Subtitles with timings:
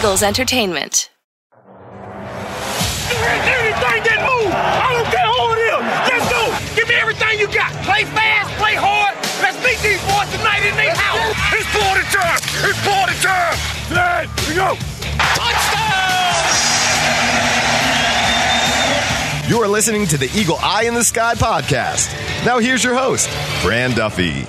[0.00, 1.10] Eagles Entertainment.
[1.52, 1.60] Anything
[4.08, 5.76] that move, I don't care who it is.
[6.08, 6.40] Let's go.
[6.74, 7.68] Give me everything you got.
[7.84, 9.12] Play fast, play hard.
[9.44, 11.36] Let's meet these boys tonight in their house.
[11.52, 12.40] It's party time.
[12.64, 13.60] It's party time.
[13.92, 14.72] Let we go.
[19.52, 22.08] You are listening to the Eagle Eye in the Sky podcast.
[22.46, 23.28] Now here's your host,
[23.62, 24.46] Fran Duffy.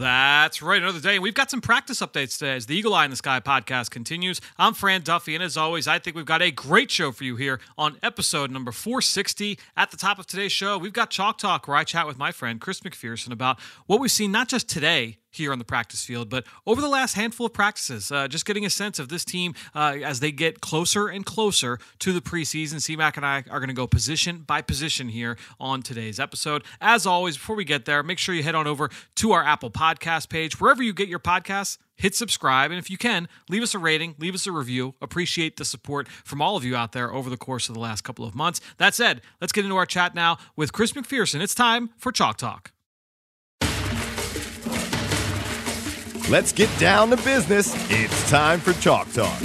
[0.00, 0.80] That's right.
[0.80, 1.16] Another day.
[1.16, 3.90] And we've got some practice updates today as the Eagle Eye in the Sky podcast
[3.90, 4.40] continues.
[4.56, 7.36] I'm Fran Duffy, and as always, I think we've got a great show for you
[7.36, 9.58] here on episode number 460.
[9.76, 12.32] At the top of today's show, we've got Chalk Talk, where I chat with my
[12.32, 16.28] friend Chris McPherson about what we've seen not just today here on the practice field,
[16.28, 19.54] but over the last handful of practices, uh, just getting a sense of this team
[19.74, 22.76] uh, as they get closer and closer to the preseason.
[22.76, 26.64] CMAC and I are going to go position by position here on today's episode.
[26.80, 29.70] As always, before we get there, make sure you head on over to our Apple
[29.70, 31.78] Podcast page, wherever you get your podcasts.
[31.96, 34.94] Hit subscribe, and if you can, leave us a rating, leave us a review.
[35.02, 38.04] Appreciate the support from all of you out there over the course of the last
[38.04, 38.58] couple of months.
[38.78, 41.42] That said, let's get into our chat now with Chris McPherson.
[41.42, 42.72] It's time for Chalk Talk.
[46.30, 47.74] Let's get down to business.
[47.90, 49.36] It's time for Chalk Talk.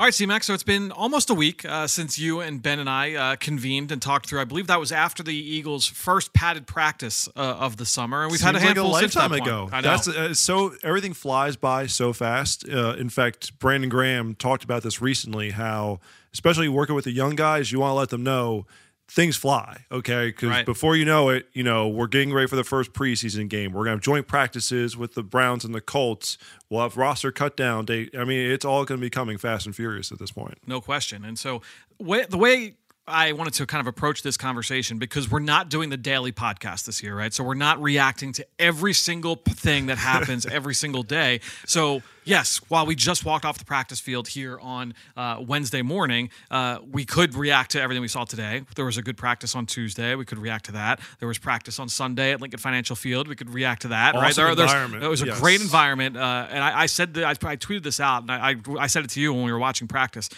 [0.00, 0.46] All right, C-Max.
[0.46, 3.92] So it's been almost a week uh, since you and Ben and I uh, convened
[3.92, 4.40] and talked through.
[4.40, 8.32] I believe that was after the Eagles' first padded practice uh, of the summer, and
[8.32, 9.68] we've had a Seems handful like a since that lifetime ago.
[9.72, 9.88] I know.
[9.90, 12.68] That's uh, so everything flies by so fast.
[12.68, 15.50] Uh, in fact, Brandon Graham talked about this recently.
[15.50, 16.00] How,
[16.32, 18.66] especially working with the young guys, you want to let them know
[19.10, 19.84] things fly.
[19.90, 20.66] Okay, because Right.
[20.66, 23.72] before you know it, you know we're getting ready for the first preseason game.
[23.72, 26.36] We're gonna have joint practices with the Browns and the Colts.
[26.68, 28.14] We'll have roster cut down date.
[28.16, 30.58] I mean, it's all gonna be coming fast and furious at this point.
[30.66, 31.24] no question.
[31.24, 31.62] And so
[31.98, 32.74] way, the way
[33.08, 36.84] I wanted to kind of approach this conversation because we're not doing the daily podcast
[36.84, 37.32] this year, right?
[37.32, 41.40] So we're not reacting to every single thing that happens every single day.
[41.66, 46.30] So yes, while we just walked off the practice field here on uh, Wednesday morning,
[46.50, 48.62] uh, we could react to everything we saw today.
[48.76, 50.14] There was a good practice on Tuesday.
[50.14, 51.00] We could react to that.
[51.18, 53.28] There was practice on Sunday at Lincoln Financial Field.
[53.28, 54.14] We could react to that.
[54.14, 54.34] right?
[54.34, 55.02] There, environment.
[55.02, 55.40] It was a Yes.
[55.40, 56.16] great environment.
[56.16, 58.86] Uh, and I, I said that I, I tweeted this out, and I, I, I
[58.86, 60.28] said it to you when we were watching practice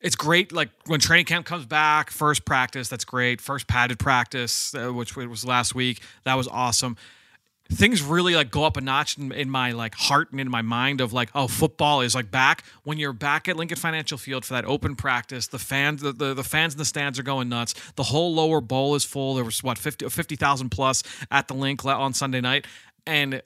[0.00, 3.40] it's great like when training camp comes back first practice that's great.
[3.40, 6.96] First padded practice uh, which was last week that was awesome.
[7.70, 10.62] Things really like go up a notch in, in my like heart and in my
[10.62, 12.64] mind of like oh football is like back.
[12.84, 16.34] When you're back at lincoln financial field for that open practice the fans the, the,
[16.34, 17.74] the fans in the stands are going nuts.
[17.96, 19.34] The whole lower bowl is full.
[19.34, 22.66] There was what 50 50000 plus at the link on sunday night.
[23.06, 23.42] And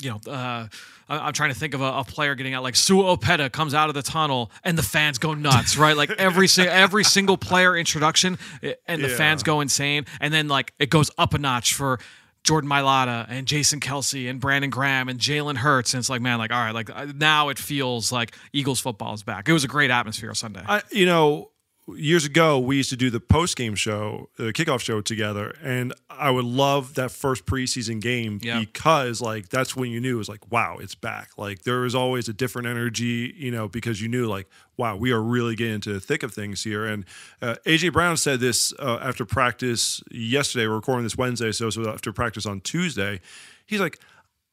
[0.00, 0.66] you know, uh,
[1.08, 3.74] I- I'm trying to think of a, a player getting out like Sua Opeta comes
[3.74, 5.96] out of the tunnel and the fans go nuts, right?
[5.96, 9.16] Like every si- every single player introduction eh, and the Yeah.
[9.16, 11.98] fans go insane, and then like it goes up a notch for
[12.44, 16.38] Jordan Mailata and Jason Kelce and Brandon Graham and Jalen Hurts, and it's like man,
[16.38, 19.48] like all right, like uh, now it feels like Eagles football is back.
[19.48, 20.64] It was a great atmosphere Sunday.
[20.66, 21.50] I, you know,
[21.96, 25.92] years ago we used to do the post game show, the kickoff show together, and
[26.10, 28.60] I would love that first preseason game Yeah.
[28.60, 31.30] because like that's when you knew it was like, wow, it's back.
[31.36, 35.12] Like there was always a different energy, you know, because you knew like, wow, we
[35.12, 36.84] are really getting into the thick of things here.
[36.86, 37.04] And
[37.40, 40.66] uh, AJ Brown said this uh, after practice yesterday.
[40.66, 43.20] We're recording this Wednesday, so was after practice on Tuesday.
[43.66, 43.98] He's like.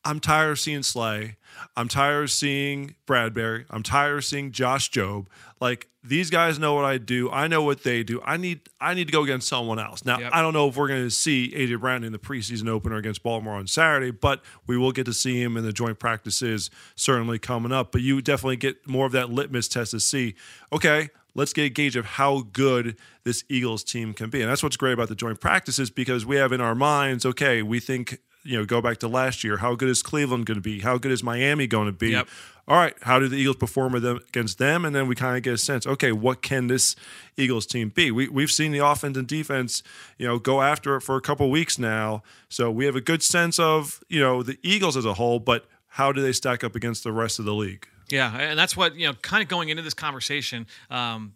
[0.06, 1.36] I'm tired of seeing Slay.
[1.76, 3.66] I'm tired of seeing Bradberry.
[3.70, 5.28] I'm tired of seeing Josh Jobe.
[5.60, 7.30] Like these guys know what I do.
[7.30, 8.22] I know what they do.
[8.24, 10.06] I need I need to go against someone else.
[10.06, 10.32] Now Yep.
[10.34, 13.24] I don't know if we're going to see AJ Brown in the preseason opener against
[13.24, 17.38] Baltimore on Saturday, but we will get to see him in the joint practices certainly
[17.38, 17.92] coming up.
[17.92, 20.36] But you definitely get more of that litmus test to see.
[20.72, 24.42] Okay, let's get a gauge of how good this Eagles team can be.
[24.42, 27.62] And that's what's great about the joint practices because we have in our minds, okay,
[27.62, 30.62] we think, you know, go back to last year, how good is Cleveland going to
[30.62, 30.80] be?
[30.80, 32.10] How good is Miami going to be?
[32.10, 32.28] Yep.
[32.68, 34.86] All right, how do the Eagles perform them, against them?
[34.86, 36.96] And then we kind of get a sense, okay, what can this
[37.36, 38.12] Eagles team be?
[38.12, 39.82] We, we've seen the offense and defense,
[40.18, 42.22] you know, go after it for a couple weeks now.
[42.48, 45.66] So we have a good sense of, you know, the Eagles as a whole, but
[45.88, 47.88] how do they stack up against the rest of the league?
[48.10, 49.14] Yeah, and that's what you know.
[49.22, 51.34] Kind of going into this conversation, um,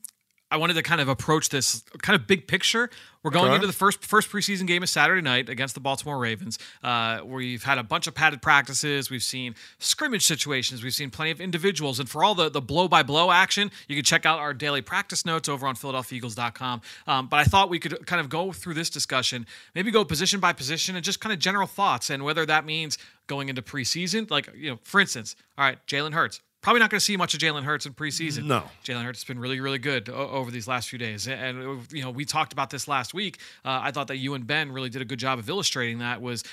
[0.49, 2.89] I wanted to kind of approach this kind of big picture.
[3.23, 3.55] We're going Okay.
[3.55, 6.59] into the first first preseason game is Saturday night against the Baltimore Ravens.
[6.83, 9.09] Uh, we've had a bunch of padded practices.
[9.09, 10.83] We've seen scrimmage situations.
[10.83, 11.99] We've seen plenty of individuals.
[11.99, 14.81] And for all the the blow by blow action, you can check out our daily
[14.81, 16.81] practice notes over on PhiladelphiaEagles.com.
[17.07, 20.39] Um, but I thought we could kind of go through this discussion, maybe go position
[20.41, 22.97] by position, and just kind of general thoughts, and whether that means
[23.27, 26.41] going into preseason, like you know, for instance, all right, Jalen Hurts.
[26.63, 28.45] Probably not going to see much of Jalen Hurts in preseason.
[28.45, 28.63] No.
[28.85, 31.27] Jalen Hurts has been really, really good o- over these last few days.
[31.27, 33.39] And, you know, we talked about this last week.
[33.65, 36.21] Uh, I thought that you and Ben really did a good job of illustrating that
[36.21, 36.43] was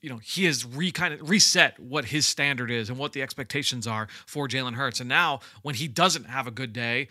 [0.00, 3.20] you know, he has re kind of reset what his standard is and what the
[3.20, 5.00] expectations are for Jalen Hurts.
[5.00, 7.08] And now when he doesn't have a good day,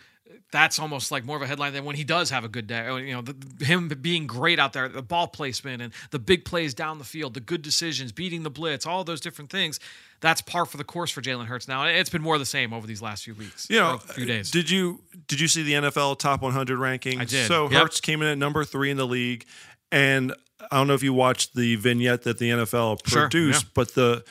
[0.50, 2.86] that's almost like more of a headline than when he does have a good day.
[3.06, 6.74] You know, the, him being great out there, the ball placement and the big plays
[6.74, 9.78] down the field, the good decisions, beating the blitz, all those different things.
[10.20, 11.84] That's par for the course for Jalen Hurts now.
[11.84, 13.68] It's been more of the same over these last few weeks.
[13.70, 14.50] You know, few uh, days.
[14.50, 17.20] Did you did you see the NFL top 100 rankings?
[17.20, 17.46] I did.
[17.46, 17.82] So Yep.
[17.82, 19.44] Hurts came in at number three in the league,
[19.92, 20.34] and
[20.70, 23.70] I don't know if you watched the vignette that the NFL Sure, produced, yeah.
[23.74, 24.24] but the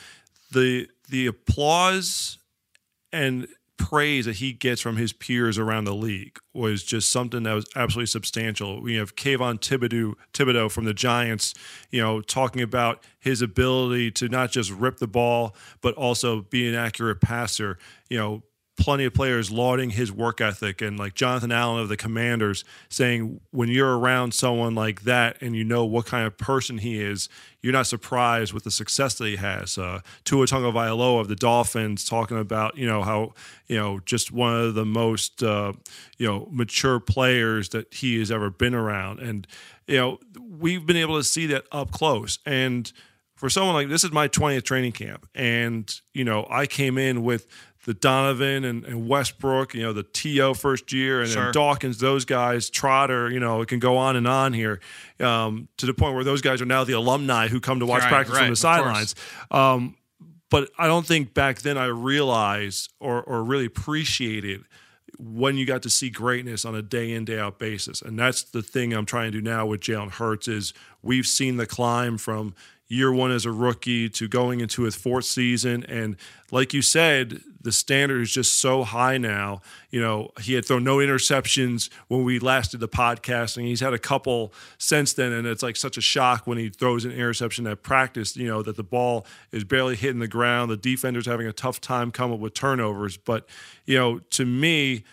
[0.52, 2.38] the the applause
[3.12, 3.48] and
[3.78, 7.66] praise that he gets from his peers around the league was just something that was
[7.74, 8.82] absolutely substantial.
[8.82, 11.54] We have Kayvon Thibodeaux, Thibodeaux from the Giants,
[11.90, 16.68] you know, talking about his ability to not just rip the ball, but also be
[16.68, 17.78] an accurate passer.
[18.10, 18.42] You know,
[18.78, 23.40] plenty of players lauding his work ethic and like Jonathan Allen of the Commanders saying
[23.50, 27.28] when you're around someone like that and you know what kind of person he is,
[27.60, 29.76] you're not surprised with the success that he has.
[29.76, 33.34] Uh, Tua Tagovailoa of the Dolphins talking about you know how
[33.66, 35.72] you know just one of the most uh,
[36.16, 39.46] you know mature players that he has ever been around, and
[39.86, 42.38] you know we've been able to see that up close.
[42.46, 42.90] And
[43.38, 45.28] for someone like this is my 20th training camp.
[45.34, 47.46] And you know i came in with
[47.88, 51.44] the donovan and, and westbrook you know the to first year and Sure.
[51.44, 54.78] then dawkins those guys trotter you know it can go on and on here
[55.20, 58.02] um, to the point where those guys are now the alumni who come to watch
[58.02, 59.14] Right, practice right, from the sidelines.
[59.50, 59.96] Um,
[60.50, 64.64] but i don't think back then i realized or, or really appreciated
[65.18, 68.02] when you got to see greatness on a day in day out basis.
[68.02, 71.56] And that's the thing i'm trying to do now with jalen hurts is we've seen
[71.56, 72.54] the climb from
[72.86, 75.84] year one as a rookie to going into his fourth season.
[75.84, 76.16] And
[76.50, 79.60] like you said the standard is just so high now.
[79.90, 83.80] You know he had thrown no interceptions when we last did the podcast and he's
[83.80, 87.12] had a couple since then and it's like such a shock when he throws an
[87.12, 90.70] interception at practice you know that the ball is barely hitting the ground.
[90.70, 93.18] The defender's having a tough time coming up with turnovers.
[93.18, 93.46] But
[93.84, 95.04] you know to me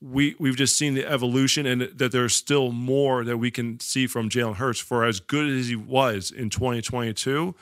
[0.00, 4.08] we we've just seen the evolution and that there's still more that we can see
[4.08, 4.80] from Jalen Hurts.
[4.80, 7.54] For as good as he was in 2022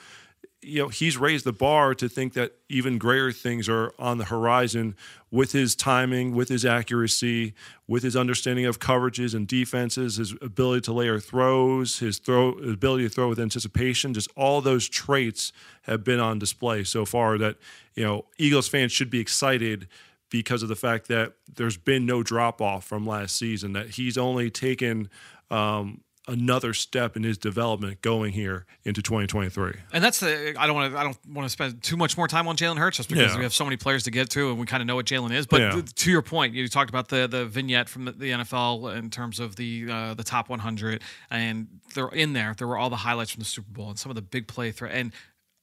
[0.63, 4.25] you know he's raised the bar to think that even greater things are on the
[4.25, 4.95] horizon
[5.31, 7.53] with his timing with his accuracy
[7.87, 13.03] with his understanding of coverages and defenses his ability to layer throws his throw ability
[13.03, 14.13] to throw with anticipation.
[14.13, 15.51] Just all those traits
[15.83, 17.57] have been on display so far that
[17.95, 19.87] you know Eagles fans should be excited
[20.29, 24.17] because of the fact that there's been no drop off from last season that he's
[24.17, 25.09] only taken
[25.51, 30.75] um, another step in his development going here into 2023 And that's the I don't
[30.75, 33.09] want to I don't want to spend too much more time on Jalen Hurts just
[33.09, 33.37] because Yeah.
[33.37, 35.31] we have so many players to get to and we kind of know what Jalen
[35.33, 35.45] is.
[35.47, 35.71] But Yeah.
[35.71, 39.09] th- to your point, you talked about the the vignette from the, the NFL in
[39.09, 42.55] terms of the uh, the top 100, and they're in there.
[42.57, 44.71] There were all the highlights from the Super Bowl and some of the big play
[44.71, 45.11] throw and.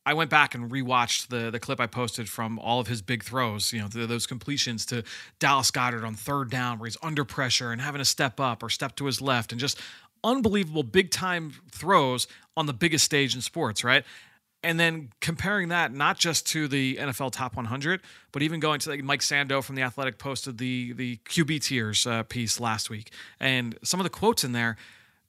[0.06, 3.22] I went back and rewatched the the clip I posted from all of his big
[3.22, 3.70] throws.
[3.70, 5.04] You know, th those completions to
[5.38, 8.70] Dallas Goedert on third down, where he's under pressure and having to step up or
[8.70, 9.78] step to his left, and just
[10.24, 12.26] unbelievable big time throws
[12.56, 14.04] on the biggest stage in sports, right?
[14.62, 18.90] And then comparing that not just to the NFL Top 100, but even going to
[18.90, 23.10] like Mike Sando from the Athletic posted the the QB tiers uh, piece last week,
[23.38, 24.76] and some of the quotes in there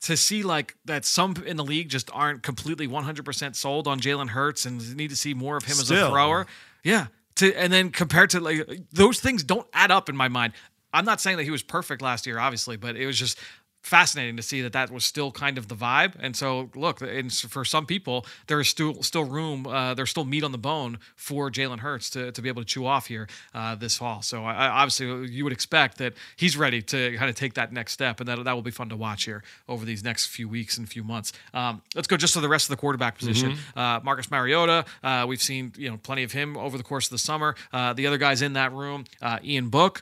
[0.02, 4.30] to see like that some in the league just aren't completely 100% sold on Jalen
[4.30, 6.48] Hurts and need to see more of him as a thrower.
[6.84, 7.08] Yeah.
[7.36, 10.54] To and then compared to like those things don't add up in my mind.
[10.94, 13.40] I'm not saying that he was perfect last year, obviously, but it was just
[13.82, 16.14] fascinating to see that that was still kind of the vibe.
[16.20, 20.26] And so, look, and for some people, there is still still room, uh, there's still
[20.26, 23.28] meat on the bone for Jalen Hurts to, to be able to chew off here
[23.54, 24.22] uh, this fall.
[24.22, 27.94] So, I, obviously, you would expect that he's ready to kind of take that next
[27.94, 30.78] step, and that that will be fun to watch here over these next few weeks
[30.78, 31.34] and few months.
[31.54, 33.52] Um, let's go just to the rest of the quarterback position.
[33.76, 37.12] Uh, Marcus Mariota, uh, we've seen you know plenty of him over the course of
[37.12, 37.56] the summer.
[37.74, 40.02] Uh, the other guys in that room, uh, Ian Book.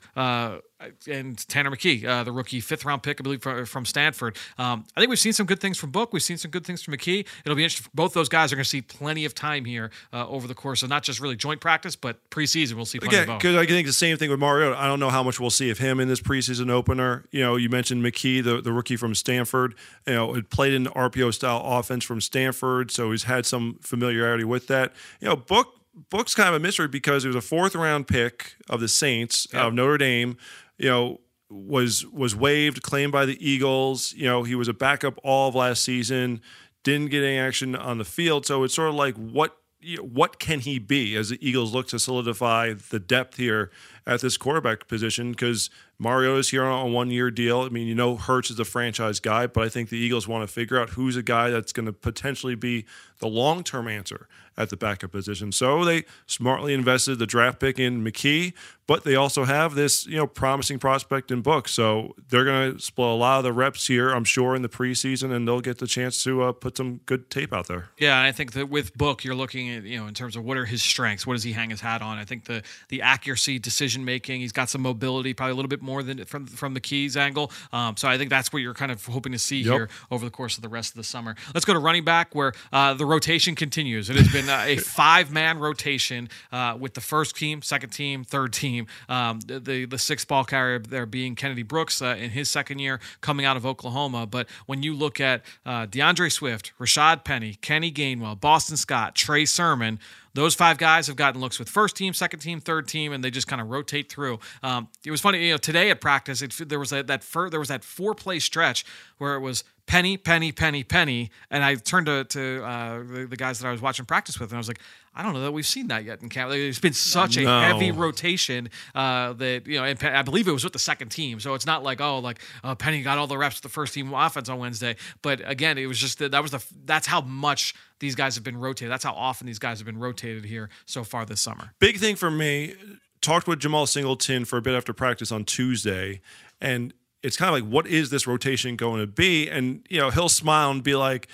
[0.80, 4.38] Uh, and Tanner McKee, uh, the rookie fifth round pick, I believe, from, from Stanford.
[4.58, 6.14] Um, I think we've seen some good things from Book.
[6.14, 7.26] We've seen some good things from McKee.
[7.44, 7.90] It'll be interesting.
[7.94, 10.82] Both those guys are going to see plenty of time here uh, over the course
[10.84, 12.74] of not just really joint practice, but preseason.
[12.74, 13.40] We'll see plenty Again, of both.
[13.40, 14.74] because I think the same thing with Mario.
[14.74, 17.26] I don't know how much we'll see of him in this preseason opener.
[17.32, 19.76] You know, you mentioned McKee, the, the rookie from Stanford.
[20.08, 24.44] You know, had played in RPO style offense from Stanford, so he's had some familiarity
[24.46, 24.94] with that.
[25.20, 25.76] You know, Book
[26.10, 29.48] Book's kind of a mystery because he was a fourth round pick of the Saints
[29.54, 30.38] of Notre Dame.
[30.80, 31.20] You know,
[31.50, 34.14] was was waived, claimed by the Eagles.
[34.14, 36.42] You know, he was a backup all of last season.
[36.84, 39.58] Didn't get any action on the field, so it's sort of like what
[40.02, 43.72] what can he be as the Eagles look to solidify the depth here
[44.10, 47.62] at this quarterback position because Mario is here on a one year deal.
[47.62, 50.48] I mean, you know, Hurts is a franchise guy, but I think the Eagles want
[50.48, 52.86] to figure out who's a guy that's going to potentially be
[53.20, 55.54] the long term answer at the backup position.
[55.54, 58.54] So they smartly invested the draft pick in McKee,
[58.88, 61.70] but they also have this, you know, promising prospect in Book.
[61.70, 64.68] So they're going to split a lot of the reps here, I'm sure, in the
[64.70, 67.90] preseason, and they'll get the chance to uh, put some good tape out there.
[67.98, 70.44] Yeah, and I think that with Book, you're looking at you know in terms of
[70.44, 72.18] what are his strengths, what does he hang his hat on.
[72.18, 75.82] I think the the accuracy, decision making, he's got some mobility, probably a little bit
[75.82, 77.52] more than from from the keys angle.
[77.72, 79.74] Um, so I think that's what you're kind of hoping to see Yep.
[79.74, 81.36] here over the course of the rest of the summer.
[81.54, 84.10] Let's go to running back, where uh, the rotation continues.
[84.10, 88.24] It has been uh, a five man rotation uh, with the first team, second team,
[88.24, 88.88] third team.
[89.08, 92.80] Um, the, the the sixth ball carrier there being Kennedy Brooks uh, in his second
[92.80, 94.26] year coming out of Oklahoma.
[94.26, 99.46] But when you look at uh, D'Andre Swift, Rashaad Penny, Kenny Gainwell, Boston Scott, Trey
[99.46, 100.00] Sermon.
[100.34, 103.32] Those five guys have gotten looks with first team, second team, third team, and they
[103.32, 104.40] just kind of rotate through.
[104.62, 107.50] Um, it was funny, you know, today at practice, it, there was that that fir-
[107.50, 108.86] there was that four play stretch
[109.18, 113.36] where it was penny, penny, penny, penny, and I turned to to uh, the, the
[113.36, 114.80] guys that I was watching practice with, and I was like,
[115.16, 116.52] I don't know that we've seen that yet in camp.
[116.54, 120.64] It's been such a heavy rotation uh, that you know, and I believe it was
[120.64, 123.38] with the second team, so it's not like oh, like uh, Penny got all the
[123.38, 124.96] reps with the first team offense on Wednesday.
[125.24, 128.44] But again, it was just that, that was the that's how much these guys have
[128.44, 128.92] been rotated.
[128.92, 131.74] That's how often these guys have been rotated here so far this summer.
[131.80, 132.76] Big thing for me,
[133.22, 136.22] talked with Jemal Singleton for a bit after practice on Tuesday,
[136.62, 139.50] and it's kind of like, what is this rotation going to be?
[139.50, 141.28] And, you know, he'll smile and be like,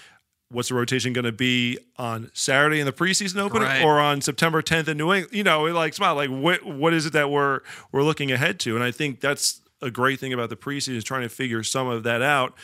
[0.49, 3.83] what's the rotation going to be on Saturday in the preseason opener Right.
[3.83, 5.33] or on September 10th in New England?
[5.35, 7.61] You know, like smile, like what what is it that we're
[7.91, 8.75] we're looking ahead to?
[8.75, 11.87] And I think that's a great thing about the preseason is trying to figure some
[11.87, 12.55] of that out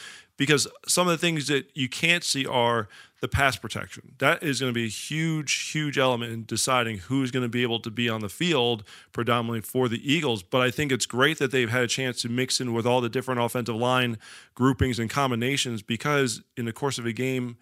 [0.41, 2.87] because some of the things that you can't see are
[3.19, 4.13] the pass protection.
[4.17, 7.61] That is going to be a huge, huge element in deciding who's going to be
[7.61, 10.41] able to be on the field predominantly for the Eagles.
[10.41, 13.01] But I think it's great that they've had a chance to mix in with all
[13.01, 14.17] the different offensive line
[14.55, 17.57] groupings and combinations because in the course of a game,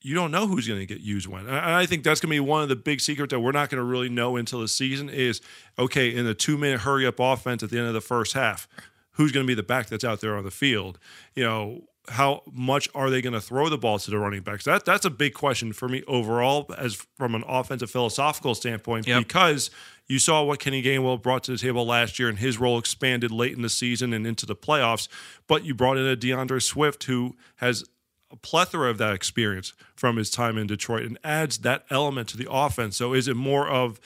[0.00, 1.46] you don't know who's going to get used when.
[1.46, 3.68] And I think that's going to be one of the big secrets that we're not
[3.68, 5.42] going to really know until the season is
[5.78, 8.66] okay, in the two minute hurry up offense at the end of the first half,
[9.10, 10.98] who's going to be the back that's out there on the field?
[11.34, 14.64] You know, how much are they going to throw the ball to the running backs?
[14.64, 19.26] That that's a big question for me overall, as from an offensive philosophical standpoint, Yep.
[19.26, 19.70] because
[20.06, 23.30] you saw what Kenny Gainwell brought to the table last year, and his role expanded
[23.30, 25.08] late in the season and into the playoffs.
[25.46, 27.84] But you brought in a D'Andre Swift who has
[28.30, 32.36] a plethora of that experience from his time in Detroit and adds that element to
[32.36, 32.96] the offense.
[32.96, 33.98] So is it more of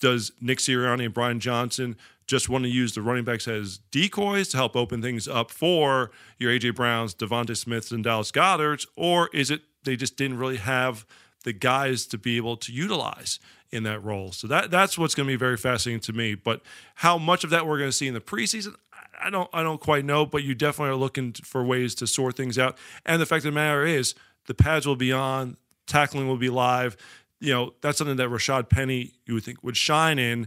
[0.00, 1.96] does Nick Sirianni and Brian Johnson
[2.30, 6.12] just want to use the running backs as decoys to help open things up for
[6.38, 10.58] your AJ Browns, DeVonta Smiths, and Dallas Goedert's, or is it they just didn't really
[10.58, 11.04] have
[11.42, 13.40] the guys to be able to utilize
[13.72, 14.30] in that role?
[14.30, 16.36] So that that's what's going to be very fascinating to me.
[16.36, 16.62] But
[16.94, 18.76] how much of that we're going to see in the preseason,
[19.20, 20.24] I- don't I don't quite know.
[20.24, 22.78] But you definitely are looking for ways to sort things out.
[23.04, 24.14] And the fact of the matter is,
[24.46, 25.56] the pads will be on,
[25.88, 26.96] tackling will be live.
[27.40, 30.46] You know, that's something that Rashaad Penny you would think would shine in.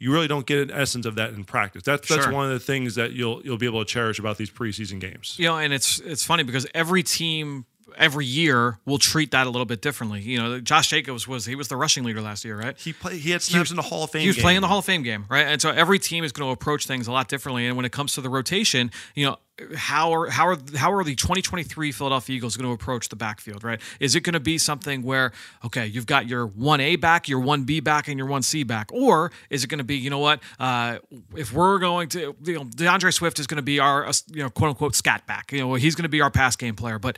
[0.00, 1.82] You really don't get an essence of that in practice.
[1.84, 2.32] That's that's Sure.
[2.32, 5.36] one of the things that you'll you'll be able to cherish about these preseason games.
[5.38, 7.66] You know, and it's it's funny because every team
[7.98, 10.20] every year will treat that a little bit differently.
[10.20, 12.78] You know, Josh Jacobs was he was the rushing leader last year, right?
[12.78, 14.22] He play, he had snaps in the Hall of Fame.
[14.22, 14.42] He was game.
[14.42, 15.46] playing the Hall of Fame game, right?
[15.46, 17.66] And so every team is going to approach things a lot differently.
[17.66, 19.36] And when it comes to the rotation, you know,
[19.76, 23.64] how are how are how are the 2023 Philadelphia Eagles going to approach the backfield,
[23.64, 23.80] right?
[23.98, 25.32] Is it going to be something where
[25.64, 28.62] okay, you've got your one A back, your one B back, and your one C
[28.62, 30.40] back, or is it going to be you know what?
[30.58, 30.98] Uh,
[31.36, 34.42] if we're going to you know D'Andre Swift is going to be our uh, you
[34.42, 36.98] know quote unquote scat back, you know he's going to be our pass game player,
[36.98, 37.16] but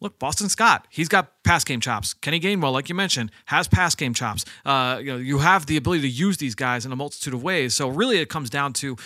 [0.00, 2.14] Look, Boston Scott, he's got pass game chops.
[2.14, 4.46] Kenny Gainwell, like you mentioned, has pass game chops.
[4.64, 7.42] Uh, you know, you have the ability to use these guys in a multitude of
[7.42, 7.74] ways.
[7.74, 8.96] So really, it comes down to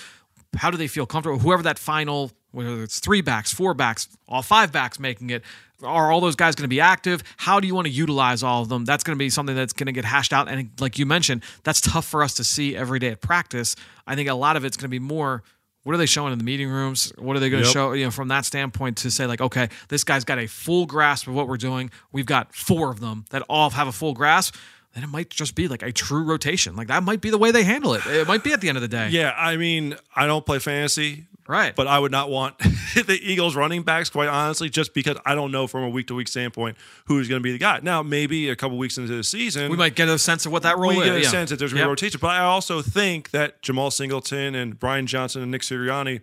[0.57, 1.41] how do they feel comfortable?
[1.41, 5.43] Whoever that final, whether it's three backs, four backs, all five backs making it,
[5.83, 7.23] are all those guys going to be active?
[7.37, 8.85] How do you want to utilize all of them?
[8.85, 10.49] That's going to be something that's going to get hashed out.
[10.49, 13.77] And like you mentioned, that's tough for us to see every day at practice.
[14.07, 15.43] I think a lot of it's going to be more
[15.85, 17.13] what are they showing in the meeting rooms?
[17.19, 17.93] What are they going to show?
[17.93, 21.27] You know, from that standpoint, to say like, okay, this guy's got a full grasp
[21.29, 21.91] of what we're doing.
[22.11, 24.57] We've got four of them that all have a full grasp.
[24.95, 26.77] Then it might just be like a true rotation.
[26.77, 28.07] Like that might be the way they handle it.
[28.07, 29.09] It might be at the end of the day.
[29.11, 31.77] Yeah, I mean, I don't play fantasy, Right.
[31.77, 32.57] But I would not want
[32.95, 36.15] the Eagles running backs, quite honestly, just because I don't know from a week to
[36.15, 37.81] week standpoint who's going to be the guy.
[37.83, 40.63] Now, maybe a couple weeks into the season, we might get a sense of what
[40.63, 41.05] that role we is.
[41.05, 41.29] get a Yeah.
[41.29, 41.89] sense that there's going to Yep.
[41.91, 42.19] rotation.
[42.23, 46.23] But I also think that Jemal Singleton and Brian Johnson and Nick Sirianni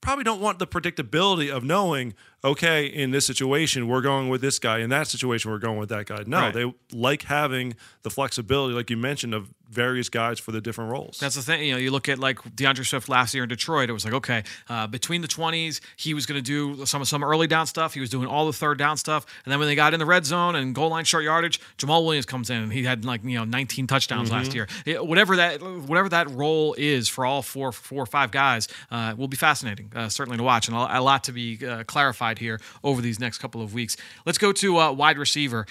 [0.00, 4.58] probably don't want the predictability of knowing, okay, in this situation, we're going with this
[4.58, 4.78] guy.
[4.78, 6.24] In that situation, we're going with that guy.
[6.26, 6.54] No, Right.
[6.54, 11.18] they like having the flexibility, like you mentioned, of various guys for the different roles.
[11.18, 11.62] That's the thing.
[11.64, 13.88] You know, you look at like D'Andre Swift last year in Detroit.
[13.88, 17.22] It was like, okay, uh, between the twenties, he was going to do some some
[17.24, 17.94] early down stuff.
[17.94, 20.06] He was doing all the third down stuff, and then when they got in the
[20.06, 23.22] red zone and goal line short yardage, Jamaal Williams comes in and he had like
[23.24, 24.36] you know 19 touchdowns Mm-hmm.
[24.38, 24.66] last year.
[24.84, 29.14] It- whatever that whatever that role is for all four four or five guys, uh,
[29.16, 29.92] will be fascinating.
[29.94, 33.18] Uh, certainly to watch, and a, a lot to be uh, clarified here over these
[33.20, 33.96] next couple of weeks.
[34.26, 35.66] Let's go to uh, wide receiver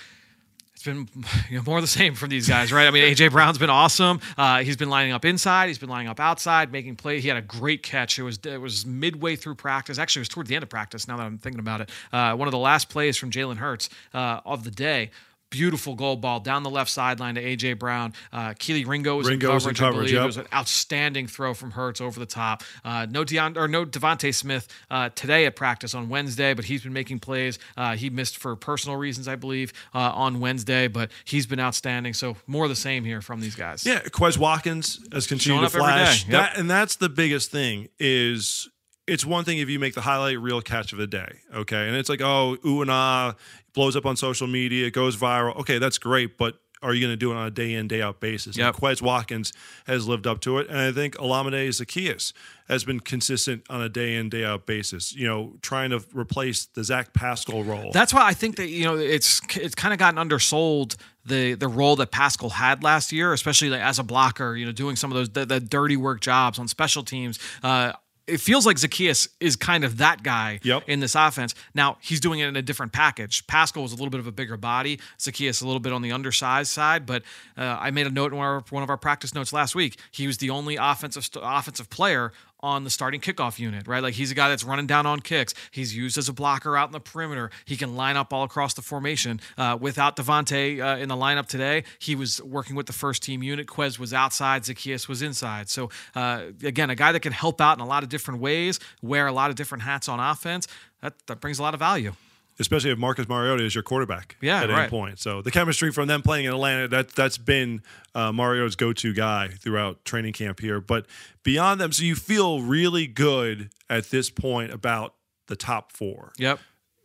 [0.80, 1.10] it's been
[1.50, 2.88] you know, more of the same from these guys, right?
[2.88, 4.22] I mean, AJ Brown's been awesome.
[4.38, 5.68] Uh, he's been lining up inside.
[5.68, 7.20] He's been lining up outside, making play.
[7.20, 8.18] He had a great catch.
[8.18, 10.00] It was it was midway through practice.
[10.00, 11.06] Actually, it was toward the end of practice.
[11.06, 13.90] Now that I'm thinking about it, uh, one of the last plays from Jalen Hurts
[14.14, 15.12] uh, of the day.
[15.50, 18.14] Beautiful goal ball down the left sideline to AJ Brown.
[18.32, 19.96] Uh, Kelee Ringo was Ringo in was in coverage.
[19.96, 20.14] I believe.
[20.14, 20.24] yep.
[20.24, 22.64] It was an outstanding throw from Hurts over the top.
[22.86, 26.84] Uh, no Deon or no DeVonta Smith uh, today at practice on Wednesday, but he's
[26.84, 27.58] been making plays.
[27.76, 32.14] Uh, he missed for personal reasons, I believe, uh, on Wednesday, but he's been outstanding.
[32.14, 33.86] So more of the same here from these guys.
[33.86, 36.28] Yeah, Quez Watkins has continued to flash.
[36.28, 36.32] Yep.
[36.32, 38.70] That, and that's the biggest thing is
[39.10, 41.88] it's one thing if you make the highlight reel catch of the day, okay?
[41.88, 43.36] And it's like, oh, ooh and ah,
[43.74, 45.58] blows up on social media, it goes viral.
[45.60, 48.02] Okay, that's great, but are you going to do it on a day in, day
[48.02, 48.58] out basis?
[48.58, 48.74] Yep.
[48.74, 49.52] And Quez Watkins
[49.86, 50.70] has lived up to it.
[50.70, 52.32] And I think Olamide Zaccheaus
[52.70, 56.68] has been consistent on a day in, day out basis, you know, trying to replace
[56.68, 57.92] the Zach Pascal role.
[57.92, 61.68] That's why I think that you know it's it's kind of gotten undersold the the
[61.68, 64.56] role that Pascal had last year, especially like as a blocker.
[64.56, 67.40] You know, doing some of those the, the dirty work jobs on special teams.
[67.62, 67.94] Uh,
[68.30, 70.84] it feels like Zaccheaus is kind of that guy Yep.
[70.88, 71.56] in this offense.
[71.74, 73.46] Now he's doing it in a different package.
[73.48, 75.00] Pascal was a little bit of a bigger body.
[75.18, 77.06] Zaccheaus a little bit on the undersized side.
[77.06, 77.24] But
[77.58, 79.98] uh, I made a note in our, one of our practice notes last week.
[80.12, 84.04] He was the only offensive st- offensive player on the starting kickoff unit, right?
[84.04, 85.54] Like he's a guy that's running down on kicks.
[85.72, 87.52] He's used as a blocker out in the perimeter.
[87.66, 89.40] He can line up all across the formation.
[89.58, 93.44] Uh, without DeVonta uh, in the lineup today, he was working with the first team
[93.44, 93.68] unit.
[93.68, 94.64] Quez was outside.
[94.64, 95.70] Zaccheaus was inside.
[95.70, 98.80] So uh, again, a guy that can help out in a lot of different ways,
[99.02, 100.68] wear a lot of different hats on offense.
[101.02, 102.14] That, that brings a lot of value.
[102.60, 104.80] Especially if Marcus Mariota is your quarterback Yeah, at right.
[104.82, 105.20] any point.
[105.20, 107.82] So the chemistry from them playing in Atlanta, that that's been
[108.14, 110.82] uh, Mariota's go-to guy throughout training camp here.
[110.82, 111.06] But
[111.44, 115.16] beyond them, so you feel really good at this point about
[115.48, 116.32] the top four.
[116.38, 116.60] Yep.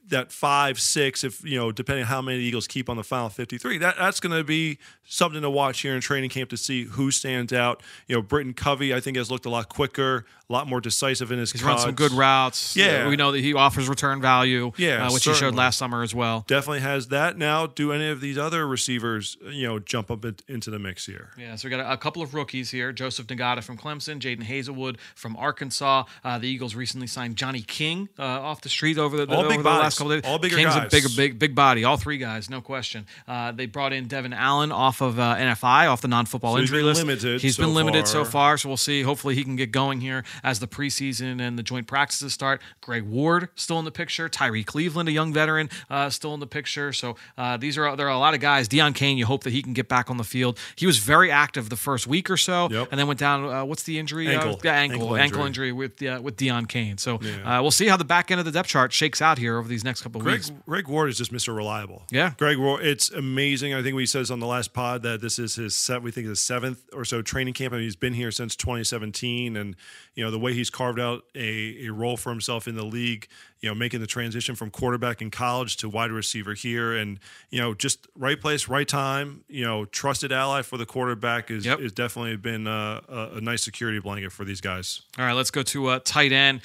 [0.09, 3.31] That five, six, if you know, depending on how many Eagles keep on the final
[3.31, 6.85] fifty-three, that that's going to be something to watch here in training camp to see
[6.85, 7.83] who stands out.
[8.07, 11.33] You know, Britain Covey, I think, has looked a lot quicker, a lot more decisive
[11.33, 11.53] in his.
[11.53, 12.77] He's run some good routes.
[12.77, 13.09] Yeah.
[13.09, 16.15] We know that he offers return value, Yeah, uh, which he showed last summer as
[16.15, 16.45] well.
[16.49, 17.39] definitely has that.
[17.39, 21.31] Now, do any of these other receivers, you know, jump up into the mix here?
[21.39, 24.45] Yeah, so we got a, a couple of rookies here: Joseph Ngata from Clemson, Jadon
[24.45, 26.05] Haselwood from Arkansas.
[26.23, 29.41] Uh, the Eagles recently signed Johnny King uh, off the street over the, the, All
[29.41, 29.94] over big the bodies.
[29.95, 30.31] Last couple of days.
[30.31, 31.85] All bigger King's a bigger, big, big, big body.
[31.85, 33.07] All three guys, no question.
[33.29, 36.71] Uh, they brought in Devon Allen off of uh, NFI, off the non-football So he's
[36.71, 37.01] injury been list.
[37.01, 38.31] limited He's so been limited so far.
[38.33, 39.03] far, so we'll see.
[39.03, 42.61] Hopefully, he can get going here as the preseason and the joint practices start.
[42.81, 44.29] Greg Ward still in the picture.
[44.29, 46.93] Tyrie Cleveland, a young veteran, uh, still in the picture.
[46.93, 48.69] So uh, these are there are a lot of guys.
[48.69, 50.59] Deon Cain, you hope that he can get back on the field.
[50.77, 52.89] He was very active the first week or so, Yep.
[52.91, 53.45] and then went down.
[53.45, 54.29] Uh, what's the injury?
[54.29, 54.55] Ankle.
[54.55, 55.69] Uh, yeah, ankle, Ankle ankle, injury.
[55.69, 55.73] injury.
[55.73, 56.99] with uh, with Deon Cain.
[56.99, 57.59] So Yeah.
[57.59, 59.69] uh, we'll see how the back end of the depth chart shakes out here over
[59.69, 60.53] these next couple of Greg, weeks.
[60.67, 61.55] Greg Ward is just Mr.
[61.55, 62.03] Reliable.
[62.11, 62.33] Yeah.
[62.39, 63.75] Greg Ward, it's amazing.
[63.75, 66.03] I think we said this on the last pod that this is his set.
[66.03, 67.73] We think his seventh or so training camp.
[67.73, 69.77] I mean, he's been here since 2017, and
[70.15, 73.29] you know the way he's carved out a, a role for himself in the league.
[73.61, 77.19] You know, making the transition from quarterback in college to wide receiver here, and
[77.51, 79.43] you know, just right place, right time.
[79.49, 81.81] You know, trusted ally for the quarterback is Yep.
[81.81, 85.01] is definitely been a, a nice security blanket for these guys.
[85.19, 86.61] All right, let's go to uh, tight end.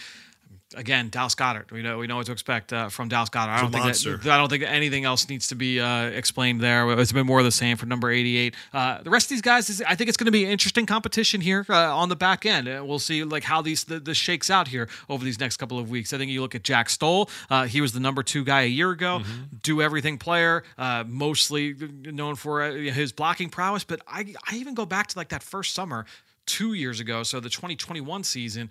[0.75, 1.71] Again, Dallas Goedert.
[1.71, 3.49] We know we know what to expect uh, from Dallas Goedert.
[3.49, 6.87] I don't think that, I don't think anything else needs to be uh, explained there.
[6.99, 8.53] It's been more of the same for number eighty-eight.
[8.71, 10.85] Uh, the rest of these guys, is, I think it's going to be an interesting
[10.85, 12.67] competition here uh, on the back end.
[12.67, 15.79] Uh, we'll see like how these the, this shakes out here over these next couple
[15.79, 16.13] of weeks.
[16.13, 17.31] I think you look at Jack Stoll.
[17.49, 19.21] Uh, he was the number two guy a year ago.
[19.23, 19.55] Mm-hmm.
[19.63, 23.83] Do everything player, uh, mostly known for uh, his blocking prowess.
[23.83, 26.05] But I I even go back to like that first summer
[26.45, 28.69] two years ago, so the 2021 season.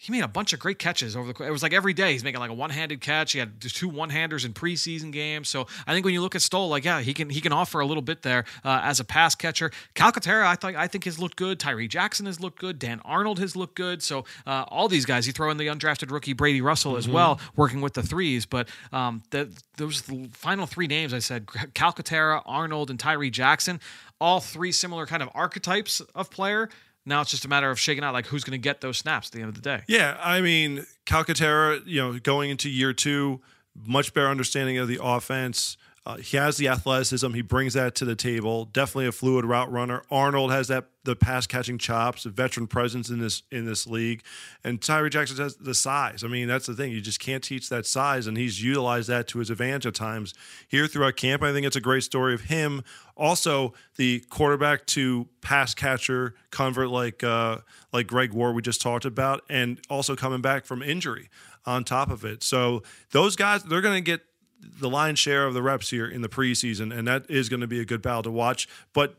[0.00, 1.44] He made a bunch of great catches over the.
[1.44, 3.32] It was like every day he's making like a one-handed catch.
[3.32, 5.48] He had two one-handers in preseason games.
[5.48, 7.80] So I think when you look at Stoll, like yeah, he can he can offer
[7.80, 9.72] a little bit there uh, as a pass catcher.
[9.96, 11.58] Calcaterra, I thought I think has looked good.
[11.58, 12.78] Tyree Jackson has looked good.
[12.78, 14.02] Dan Arnold has looked good.
[14.02, 17.40] So uh, all these guys, you throw in the undrafted rookie Brady Russell as well,
[17.56, 18.46] working with the threes.
[18.46, 23.80] But um, the, those final three names I said: Calcaterra, Arnold, and Tyree Jackson.
[24.20, 26.68] All three similar kind of archetypes of player.
[27.08, 29.28] Now it's just a matter of shaking out like who's going to get those snaps
[29.28, 29.82] at the end of the day.
[29.88, 33.40] Yeah, I mean, Calcaterra, you know, going into year two,
[33.74, 35.76] much better understanding of the offense.
[36.08, 37.34] Uh, he has the athleticism.
[37.34, 38.64] He brings that to the table.
[38.64, 40.02] Definitely a fluid route runner.
[40.10, 44.22] Arnold has that the pass catching chops, a veteran presence in this in this league,
[44.64, 46.24] and Tyree Jackson has the size.
[46.24, 46.92] I mean, that's the thing.
[46.92, 50.32] You just can't teach that size, and he's utilized that to his advantage at times
[50.66, 51.42] here throughout camp.
[51.42, 52.84] I think it's a great story of him.
[53.14, 57.58] Also, the quarterback to pass catcher convert like uh,
[57.92, 61.28] like Greg Ward we just talked about, and also coming back from injury
[61.66, 62.42] on top of it.
[62.42, 64.22] So those guys, they're going to get
[64.60, 67.66] the lion's share of the reps here in the preseason, and that is going to
[67.66, 68.68] be a good battle to watch.
[68.92, 69.16] But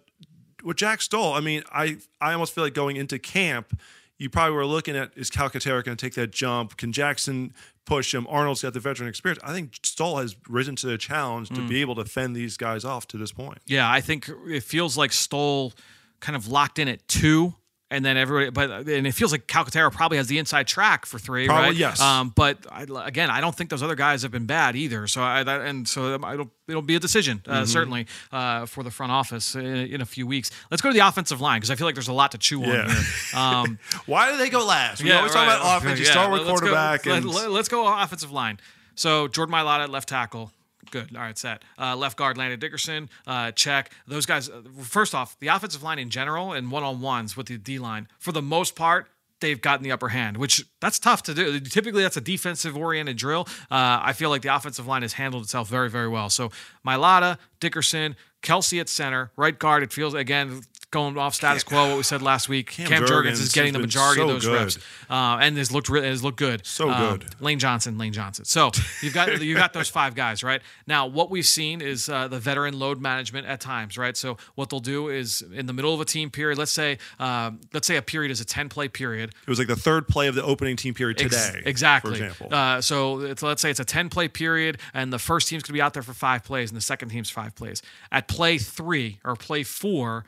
[0.64, 3.80] with Jack Stoll, I mean, I I almost feel like going into camp,
[4.18, 6.78] you probably were looking at is Calcaterra going to take that jump?
[6.78, 7.54] Can Jackson
[7.86, 8.28] push him?
[8.30, 9.42] Arnold's got the veteran experience.
[9.44, 11.82] I think Stoll has risen to the challenge to be mm.
[11.82, 13.60] able to fend these guys off to this point.
[13.66, 15.74] Yeah, I think it feels like Stoll
[16.20, 17.56] kind of locked in at two.
[17.92, 21.18] And then everybody, but and it feels like Calcaterra probably has the inside track for
[21.18, 21.76] three, Probably, right?
[21.76, 22.00] yes.
[22.00, 25.08] Um, but I, again, I don't think those other guys have been bad either.
[25.08, 27.66] So I that, and so it'll it'll be a decision uh, Mm-hmm.
[27.66, 30.52] certainly uh, for the front office in, in a few weeks.
[30.70, 32.64] Let's go to the offensive line because I feel like there's a lot to chew
[32.64, 32.96] on here.
[33.36, 35.02] Um, Why do they go last?
[35.02, 35.48] We yeah, always right.
[35.48, 36.00] talk about offense.
[36.00, 37.08] You Yeah, start with let's go- quarterback.
[37.08, 38.60] and Let, us go offensive line.
[38.94, 40.52] So Jordan Mailata at left tackle.
[40.92, 41.16] Good.
[41.16, 41.64] All right, set.
[41.78, 43.10] Uh, left guard Landon Dickerson.
[43.28, 43.92] Uh, check.
[44.08, 44.50] Those guys.
[44.50, 47.80] Uh, first off, the offensive line in general and one on ones with the D
[47.80, 49.08] line, for the most part,
[49.40, 51.60] they've gotten the upper hand, which that's tough to do.
[51.60, 53.48] Typically, that's a defensive oriented drill.
[53.72, 56.30] Uh, I feel like the offensive line has handled itself very, very well.
[56.30, 56.52] So
[56.86, 59.84] Mailata, Dickerson, Kelce at center, right guard.
[59.84, 61.88] It feels again going off status quo.
[61.90, 62.72] What we said last week.
[62.72, 64.54] Cam, Jurgens, Jurgens is getting the majority of those good.
[64.60, 64.78] reps,
[65.10, 66.66] uh, and has looked re- has looked good.
[66.66, 67.36] So Um, good.
[67.40, 68.46] Lane Johnson, Lane Johnson.
[68.46, 68.72] So
[69.02, 70.62] you've got you got those five guys, right?
[70.88, 74.18] Now what we've seen is uh, the veteran load management at times, right?
[74.18, 77.60] So what they'll do is in the middle of a team period, let's say um,
[77.74, 79.32] let's say a period is a ten play period.
[79.46, 81.62] it was like the third play of the opening team period Ex- today.
[81.66, 82.18] exactly.
[82.18, 82.54] For example.
[82.54, 85.68] Uh, so it's, let's say it's a 10 play period, and the first team's going
[85.70, 87.82] to be out there for five plays, and the second team's five plays.
[88.12, 90.26] At play three or play four,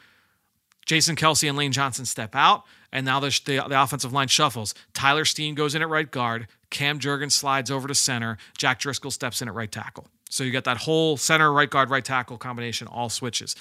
[0.86, 4.74] Jason Kelce and Lane Johnson step out, and now the, the, the offensive line shuffles.
[4.94, 6.48] Tyler Steen goes in at right guard.
[6.70, 8.38] Cam Jurgens slides over to center.
[8.58, 10.08] Jack Driscoll steps in at right tackle.
[10.30, 13.56] So you get that whole center, right guard, right tackle combination, all switches.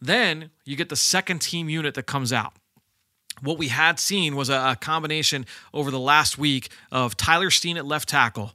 [0.00, 2.54] Then you get the second team unit that comes out
[3.40, 7.76] what we had seen was a, a combination over the last week of Tyler Steen
[7.76, 8.52] at left tackle,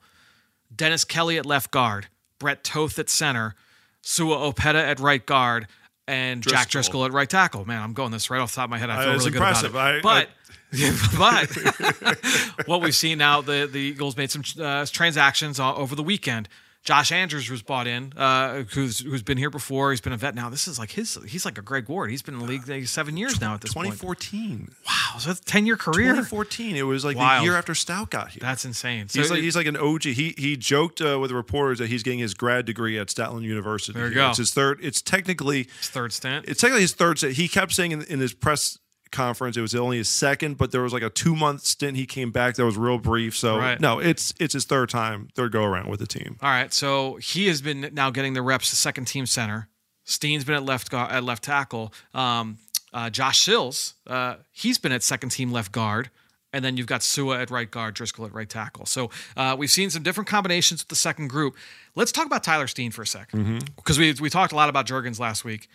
[0.74, 2.08] Dennis Kelly at left guard,
[2.40, 3.56] Brett Toth at center,
[4.02, 5.68] Sua Opeta at right guard,
[6.08, 7.02] and Jack Driscoll.
[7.02, 7.66] Driscoll at right tackle.
[7.66, 8.90] Man, I'm going this right off the top of my head.
[8.90, 9.72] I feel Uh, really impressive.
[9.74, 10.04] good about I- it.
[10.04, 10.30] but
[11.18, 16.04] but what we've seen now, the the Eagles made some uh, transactions uh, over the
[16.04, 16.50] weekend.
[16.88, 19.92] Josh Andrews was bought in, uh, who's who's been here before.
[19.92, 20.50] He's been a vet now.
[20.50, 21.20] This is like his.
[21.28, 22.10] He's like a Greg Ward.
[22.10, 23.88] He's been in the league seven years now at this point.
[23.88, 24.70] 2014.
[24.88, 26.12] Wow, so that's a ten year career.
[26.14, 26.78] 2014.
[26.78, 27.42] It was like Wild.
[27.42, 28.40] the year after Stout got here.
[28.42, 29.10] That's insane.
[29.10, 30.04] So He's like it- he's like an OG.
[30.04, 33.42] He he joked uh, with the reporters that he's getting his grad degree at Stoutland
[33.42, 33.92] University.
[33.92, 34.30] There you go.
[34.30, 34.80] It's his third.
[34.82, 36.46] It's technically his third stint.
[36.48, 37.20] it's technically his third.
[37.20, 38.78] st- He kept saying in, in his press
[39.12, 41.98] conference it was only his second, but there was like a two month stint.
[41.98, 43.36] He came back that was real brief.
[43.36, 43.80] So Right.
[43.80, 46.38] no, it's it's his third time, third go around with the team.
[46.42, 49.68] All right, so he has been now getting the reps, the second team center.
[50.04, 51.94] Steen's been at left guard, at left tackle.
[52.14, 52.58] Um,
[52.94, 56.10] uh, Josh Sills, uh, he's been at second team left guard.
[56.54, 58.86] And then you've got Sua at right guard, Driscoll at right tackle.
[58.86, 61.56] So uh, we've seen some different combinations with the second group.
[61.94, 64.88] Let's talk about Tyler Steen for a second, because we we talked a lot about
[64.88, 65.68] Jurgens last week.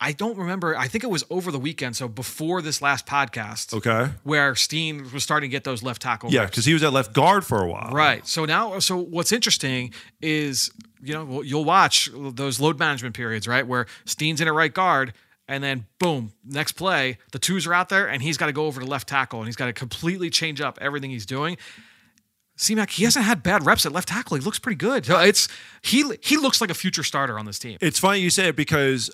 [0.00, 0.76] I don't remember.
[0.76, 4.12] I think it was over the weekend, so before this last podcast, Okay.
[4.24, 6.30] where Steen was starting to get those left tackle.
[6.30, 7.90] Yeah, because he was at left guard for a while.
[7.92, 8.26] Right.
[8.26, 13.66] So now, so what's interesting is, you know, you'll watch those load management periods, right?
[13.66, 15.14] Where Steen's in at right guard,
[15.46, 18.66] and then boom, next play, the twos are out there, and he's got to go
[18.66, 21.56] over to left tackle, and he's got to completely change up everything he's doing.
[22.56, 24.36] C-Mac, he hasn't had bad reps at left tackle.
[24.36, 25.08] He looks pretty good.
[25.08, 25.48] It's
[25.82, 27.78] he he looks like a future starter on this team.
[27.80, 29.10] It's funny you say it because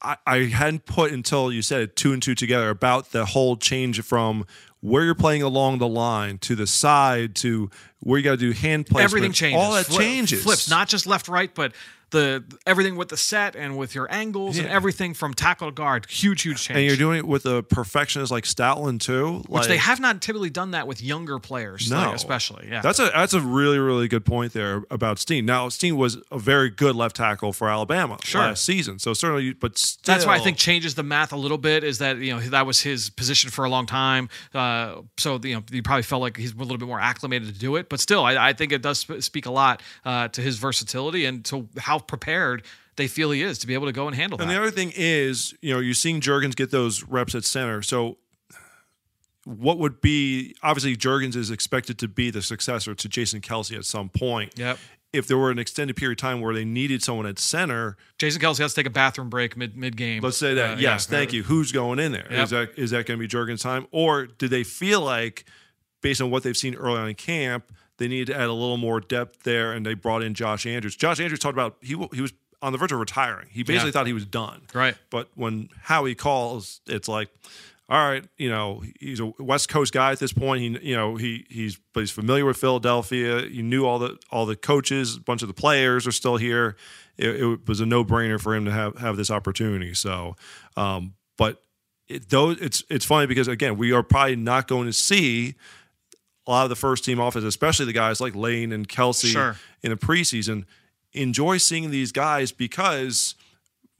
[0.00, 3.56] I, I hadn't put until you said it two and two together about the whole
[3.56, 4.46] change from
[4.80, 7.68] where you're playing along the line to the side to
[8.00, 9.04] where you got to do hand placement.
[9.04, 9.60] everything changes.
[9.60, 10.42] All that Flip- changes.
[10.44, 11.72] Flips, not just left, right, but
[12.10, 16.06] the everything with the set and with your angles and everything from tackle to guard.
[16.08, 16.78] Huge, huge change.
[16.78, 19.38] and you're doing it with a perfectionist like Stoutland too.
[19.48, 22.68] Which like, they have not typically done that with younger players, No, like, especially.
[22.70, 25.44] Yeah, That's a that's a really really good point there about Steen.
[25.46, 28.40] Now Steen was a very good left tackle for Alabama Sure.
[28.40, 31.58] last season, so certainly, but still, that's why I think changes the math a little
[31.58, 31.84] bit.
[31.84, 35.54] Is that you know that was his position for a long time, uh, so you
[35.54, 37.88] know you probably felt like he's a little bit more acclimated to do it.
[37.88, 41.24] But still, I, I think it does sp- speak a lot uh, to his versatility
[41.26, 42.62] and to how prepared
[42.96, 44.54] they feel he is to be able to go and handle And that.
[44.54, 47.80] And the other thing is, you know, you're seeing Jurgens get those reps at center.
[47.82, 48.18] So
[49.44, 53.84] what would be obviously Jurgens is expected to be the successor to Jason Kelce at
[53.84, 54.52] some point.
[54.58, 54.78] Yep.
[55.12, 58.42] if there were an extended period of time where they needed someone at center, Jason
[58.42, 60.22] Kelce has to take a bathroom break mid mid game.
[60.22, 60.72] let's say that.
[60.78, 61.18] Uh, yes, yeah.
[61.18, 61.44] thank you.
[61.44, 62.26] Who's going in there?
[62.30, 62.74] Is Yep.
[62.74, 65.44] that is that going to be Jurgen's time, or do they feel like,
[66.02, 68.76] based on what they've seen early on in camp, they need to add a little
[68.78, 70.96] more depth there, and they brought in Josh Andrews.
[70.96, 72.32] Josh Andrews talked about he he was
[72.62, 73.46] on the verge of retiring.
[73.50, 73.92] He basically Yeah.
[73.92, 74.62] thought he was done.
[74.74, 74.96] Right.
[75.10, 77.28] But when Howie calls, it's like,
[77.88, 80.60] all right, you know, he's a West Coast guy at this point.
[80.62, 83.42] He, you know, he he's but he's familiar with Philadelphia.
[83.42, 85.16] He knew all the all the coaches.
[85.16, 86.76] A bunch of the players are still here.
[87.16, 89.94] It, it was a no brainer for him to have have this opportunity.
[89.94, 90.36] So,
[90.76, 91.62] um, but
[92.08, 95.54] it, though it's it's funny because again, we are probably not going to see
[96.48, 99.56] a lot of the first team offense, especially the guys like Lane and Kelce Sure.
[99.82, 100.64] in the preseason.
[101.12, 103.34] Enjoy seeing these guys because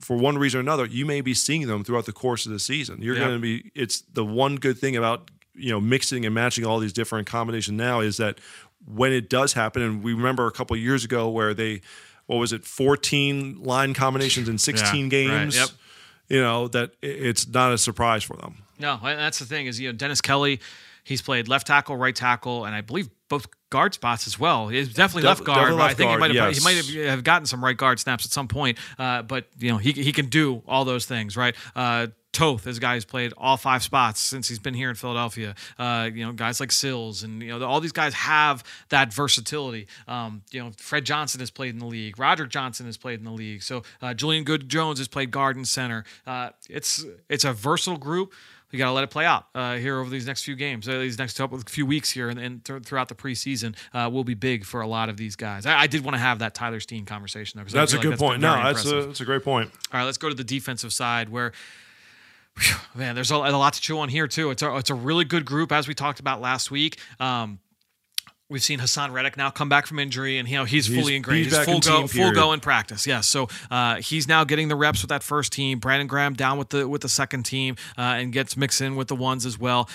[0.01, 2.59] for one reason or another, you may be seeing them throughout the course of the
[2.59, 3.01] season.
[3.01, 3.21] You're Yeah.
[3.25, 3.71] going to be.
[3.75, 7.77] It's the one good thing about you know mixing and matching all these different combinations
[7.77, 8.39] now is that
[8.85, 11.81] when it does happen, and we remember a couple years ago where they,
[12.27, 15.55] what was it, 14 line combinations in 16 right, games.
[15.55, 15.69] yep.
[16.29, 18.63] You know that it's not a surprise for them.
[18.79, 20.59] No, that's the thing is you know Dennis Kelly,
[21.09, 24.67] he's played left tackle, right tackle, and I believe both guard spots as well.
[24.67, 25.71] He's definitely Def- left guard.
[25.71, 26.57] but I left think he might have yes.
[26.57, 28.77] he might have, have gotten some right guard snaps at some point.
[28.97, 31.55] Uh, but you know he he can do all those things, right?
[31.75, 34.95] Uh, Toth is a guy who's played all five spots since he's been here in
[34.95, 35.55] Philadelphia.
[35.79, 39.87] Uh, you know, guys like Sills and you know all these guys have that versatility.
[40.07, 42.19] Um, you know, Fred Johnson has played in the league.
[42.19, 43.63] Roger Johnson has played in the league.
[43.63, 46.03] So uh, Julian Good Jones has played guard and center.
[46.27, 48.33] Uh, it's it's a versatile group
[48.71, 50.99] we got to let it play out uh, here over these next few games, uh,
[50.99, 54.35] these next couple, few weeks here, and, and th- throughout the preseason uh, will be
[54.35, 55.65] big for a lot of these guys.
[55.65, 57.69] I, I did want to have that Tyler Steen conversation though.
[57.69, 58.41] That's a like good been point.
[58.41, 59.71] No, that's a, that's a great point.
[59.91, 61.51] All right, let's go to the defensive side where.
[62.59, 64.51] whew, Man, there's a, a lot to chew on here too.
[64.51, 66.99] It's a, it's a really good group, as we talked about last week.
[67.19, 67.59] Um,
[68.49, 71.15] We've seen Haason Reddick now come back from injury, and you know he's, He's- fully
[71.15, 71.45] ingrained.
[71.45, 73.05] he's He's, full in go, full go in practice.
[73.05, 75.77] Yes, so uh, he's now getting the reps with that first team.
[75.77, 79.07] Brandon Graham down with the with the second team, uh, and gets mixed in with
[79.07, 79.87] the ones as well.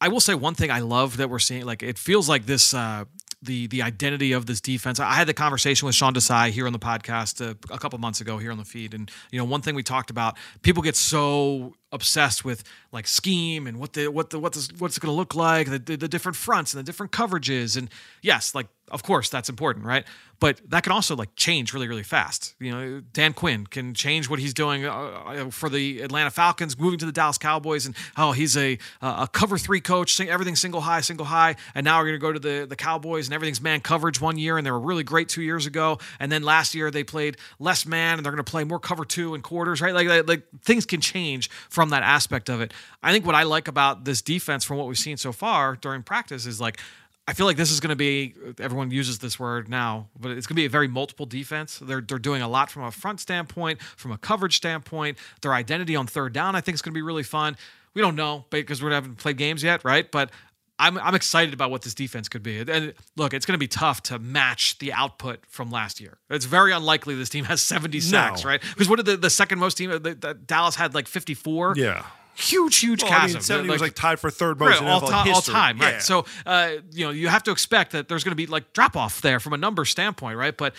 [0.00, 1.66] I will say one thing I love that we're seeing.
[1.66, 2.72] Like it feels like this.
[2.72, 3.04] Uh,
[3.40, 4.98] the the identity of this defense.
[4.98, 8.20] I had the conversation with Sean Desai here on the podcast uh, a couple months
[8.20, 10.36] ago here on the feed, and you know one thing we talked about.
[10.62, 14.96] People get so obsessed with like scheme and what the what the what the, what's
[14.96, 17.90] it going to look like, the, the the different fronts and the different coverages, and
[18.22, 20.04] yes, like of course that's important, right?
[20.40, 22.54] But that can also like change really really fast.
[22.60, 26.78] You know, Dan Quinn can change what he's doing uh, uh, for the Atlanta Falcons,
[26.78, 30.80] moving to the Dallas Cowboys, and oh he's a a cover three coach, everything single
[30.80, 33.60] high, single high, and now we're going to go to the the Cowboys and everything's
[33.60, 36.74] man coverage one year, and they were really great two years ago, and then last
[36.74, 39.80] year they played less man, and they're going to play more cover two and quarters,
[39.80, 39.94] right?
[39.94, 42.74] Like like things can change from that aspect of it.
[43.04, 46.02] I think what I like about this defense from what we've seen so far during
[46.02, 46.80] practice is like.
[47.28, 48.32] I feel like this is going to be.
[48.58, 51.78] Everyone uses this word now, but it's going to be a very multiple defense.
[51.78, 55.18] They're they're doing a lot from a front standpoint, from a coverage standpoint.
[55.42, 57.58] Their identity on third down, I think, is going to be really fun.
[57.92, 60.10] We don't know because we haven't played games yet, right?
[60.10, 60.30] But
[60.78, 62.58] I'm I'm excited about what this defense could be.
[62.60, 66.18] And look, it's going to be tough to match the output from last year.
[66.30, 68.50] It's very unlikely this team has 70 sacks, No.
[68.50, 68.60] right?
[68.60, 69.90] Because what did the, the second most team?
[69.90, 71.74] The, the, Dallas had like 54.
[71.76, 72.04] Yeah.
[72.36, 73.34] Huge, huge Well, I chasm.
[73.38, 75.76] mean, 70 was like tied for third most Right, in all, NFL ti- all time,
[75.80, 75.94] right?
[75.94, 75.98] Yeah.
[75.98, 78.96] So, uh, you know, you have to expect that there's going to be like drop
[78.96, 80.56] off there from a number standpoint, right?
[80.56, 80.76] But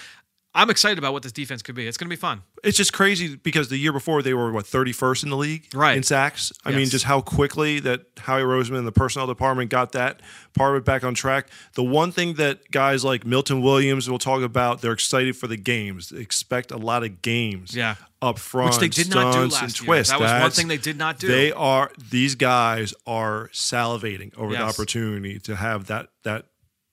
[0.55, 1.87] I'm excited about what this defense could be.
[1.87, 2.41] It's going to be fun.
[2.63, 5.95] it's just crazy because the year before they were what 31st in the league Right.
[5.95, 6.51] in sacks.
[6.65, 10.21] I mean, just how quickly that Howie Roseman and the personnel department got that
[10.55, 11.47] part of it back on track.
[11.75, 15.55] The one thing that guys like Milton Williams will talk about, they're excited for the
[15.55, 16.09] games.
[16.09, 17.75] They expect a lot of games.
[17.75, 17.95] Yeah.
[18.21, 20.09] Up front, Which they did not do last and.
[20.09, 21.27] That was one thing they did not do.
[21.27, 26.45] They are these guys are salivating over the opportunity to have that that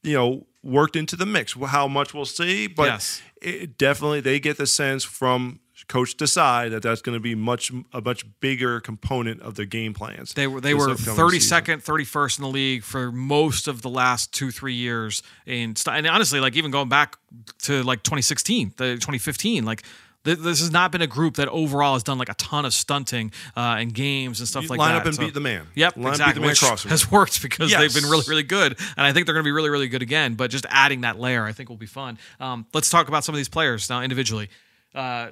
[0.04, 1.54] you know worked into the mix.
[1.54, 3.22] How much we'll see, but Yes.
[3.46, 7.70] It definitely they get the sense from coach Desai that that's going to be much
[7.92, 10.35] a much bigger component of their game plans.
[10.35, 11.48] They were they were upcoming thirty season.
[11.48, 15.22] second, thirty first in the league for most of the last two three years.
[15.46, 17.18] And and honestly, like even going back
[17.62, 19.82] to like 2016, the 2015, like.
[20.26, 22.74] Th- This has not been a group that overall has done like a ton of
[22.74, 24.92] stunting uh, in games and stuff You like line that.
[24.92, 25.66] Line up and So- beat the man.
[25.74, 26.34] Yep, Line up, beat exactly.
[26.34, 29.34] the man Which has worked because they've been really, really good, and I think they're
[29.34, 30.34] going to be really, really good again.
[30.34, 32.18] But just adding that layer, I think, will be fun.
[32.40, 34.50] Um, let's talk about some of these players now individually.
[34.94, 35.30] Uh,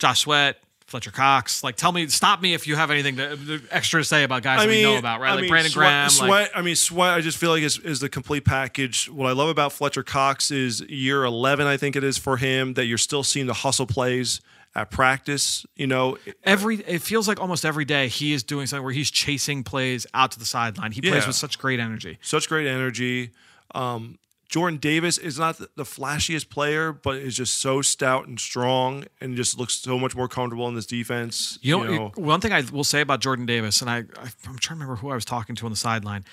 [0.00, 0.56] Josh Sweat,
[0.92, 1.64] Fletcher Cox.
[1.64, 4.60] Like, tell me, stop me if you have anything to, extra to say about guys
[4.60, 5.30] I mean, we know about, right?
[5.30, 6.10] I like mean, Brandon Sweat, Graham.
[6.10, 6.30] Sweat.
[6.30, 7.14] like, I mean, Sweat.
[7.14, 9.08] I just feel like is, is the complete package.
[9.08, 11.66] What I love about Fletcher Cox is year eleven.
[11.66, 14.42] I think it is for him that you're still seeing the hustle plays
[14.74, 15.64] at practice.
[15.76, 19.10] You know, every it feels like almost every day he is doing something where he's
[19.10, 20.92] chasing plays out to the sideline.
[20.92, 22.18] He plays with such great energy.
[22.20, 23.30] such great energy.
[23.74, 24.18] Um,
[24.52, 29.34] Jordan Davis is not the, flashiest player, but is just so stout and strong, and
[29.34, 31.58] just looks so much more comfortable in this defense.
[31.62, 34.78] You know, one thing I will say about Jordan Davis, and I, I I'm trying
[34.78, 36.26] to remember who I was talking to on the sideline.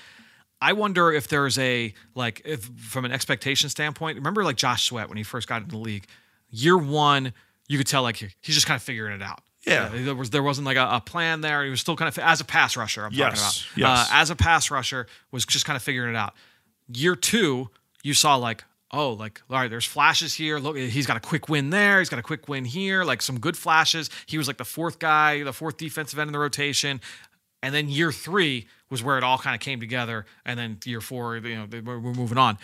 [0.62, 4.18] I wonder if there's a like if from an expectation standpoint.
[4.18, 6.06] Remember like Josh Sweat when he first got into the league,
[6.50, 7.32] year one,
[7.70, 9.40] you could tell like he's just kind of figuring it out.
[9.66, 9.86] Yeah.
[9.94, 11.64] Uh, there was there wasn't like a, a plan there.
[11.64, 13.06] He was still kind of as a pass rusher.
[13.06, 13.98] I'm Yes, talking about.
[14.00, 14.10] yes.
[14.12, 16.34] Uh, as a pass rusher, was just kind of figuring it out.
[16.94, 17.70] Year two,
[18.04, 20.58] you saw like oh like all right, there's flashes here.
[20.60, 22.00] Look, he's got a quick win there.
[22.00, 23.04] He's got a quick win here.
[23.04, 24.10] Like some good flashes.
[24.26, 27.02] He was like the fourth guy, the fourth defensive end in the rotation.
[27.62, 30.26] And then year three was where it all kind of came together.
[30.46, 32.58] And then year four, you know, we're moving on.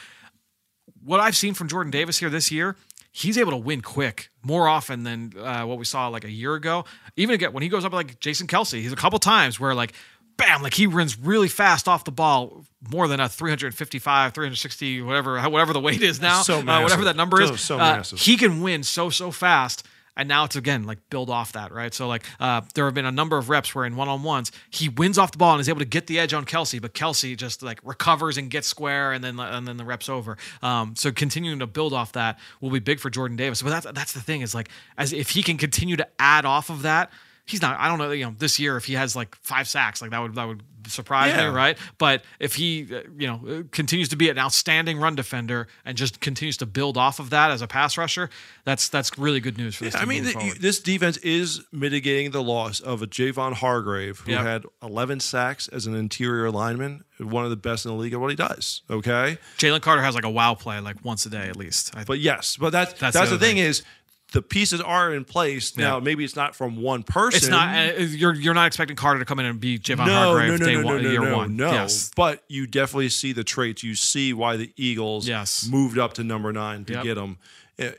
[1.03, 2.77] What I've seen from Jordan Davis here this year,
[3.11, 6.55] he's able to win quick more often than uh, what we saw like a year
[6.55, 6.85] ago.
[7.17, 9.93] Even again, when he goes up like Jason Kelce, he's a couple times where like,
[10.37, 15.41] bam, like he runs really fast off the ball, more than a 355, 360, whatever,
[15.49, 17.59] whatever the weight is now, So uh, whatever that number is.
[17.61, 18.19] so uh, massive.
[18.19, 19.85] he can win so so fast
[20.17, 23.05] and now it's again like build off that right so like uh, there have been
[23.05, 25.79] a number of reps where in one-on-ones he wins off the ball and is able
[25.79, 29.21] to get the edge on Kelce but Kelce just like recovers and gets square and
[29.23, 32.79] then and then the reps over um, so continuing to build off that will be
[32.79, 35.57] big for jordan davis but that's that's the thing is like as if he can
[35.57, 37.11] continue to add off of that
[37.45, 40.01] he's not i don't know you know this year if he has like five sacks
[40.01, 41.49] like that would that would surprise Yeah.
[41.49, 45.15] me right but if he uh, you know uh, continues to be an outstanding run
[45.15, 48.29] defender and just continues to build off of that as a pass rusher
[48.65, 52.29] that's that's really good news for this I team mean, the, this defense is mitigating
[52.31, 54.41] the loss of a Javon Hargrave who Yep.
[54.41, 58.19] had 11 sacks as an interior lineman, one of the best in the league at
[58.19, 58.81] what he does.
[58.89, 61.95] Okay, Jalen Carter has like a wow play like once a day at least.
[61.95, 63.65] I, but yes, but that's That's that's, the the, thing, thing.
[63.65, 63.83] is
[64.31, 65.99] the pieces are in place now.
[65.99, 67.37] Maybe it's not from one person.
[67.37, 70.13] it's not uh, you're you're not expecting Carter to come in and be Javon no,
[70.13, 71.55] Hargrave no, no, day one, year one.
[71.55, 71.71] no.
[71.71, 72.11] Yes.
[72.15, 73.83] But you definitely see the traits.
[73.83, 75.67] You see why the Eagles Yes.
[75.69, 77.03] moved up to number nine to Yep.
[77.03, 77.37] get him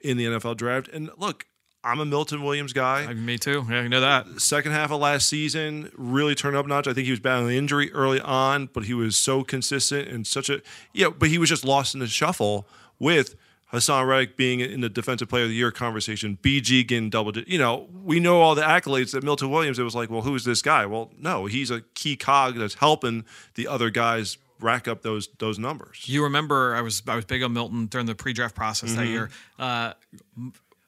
[0.02, 0.88] in the NFL draft.
[0.88, 1.46] And look,
[1.84, 3.02] I'm a Milton Williams guy.
[3.04, 3.64] I mean, me too.
[3.70, 4.26] Yeah, you know that.
[4.40, 6.88] second half of last season really turned up notch.
[6.88, 10.26] I think he was battling an injury early on, but he was so consistent and
[10.26, 10.60] such a
[10.92, 11.08] yeah.
[11.16, 12.66] But he was just lost in the shuffle
[12.98, 13.36] with
[13.72, 16.38] Haason Reddick being in the Defensive Player of the Year conversation.
[16.40, 17.32] BG getting double.
[17.32, 19.78] di- You know, we know all the accolades that Milton Williams.
[19.78, 20.86] It was like, well, who's this guy?
[20.86, 23.24] Well, no, he's a key cog that's helping
[23.54, 26.04] the other guys rack up those those numbers.
[26.08, 28.98] You remember I was I was big on Milton during the pre-draft process Mm-hmm.
[29.00, 29.30] that year.
[29.58, 29.92] Uh,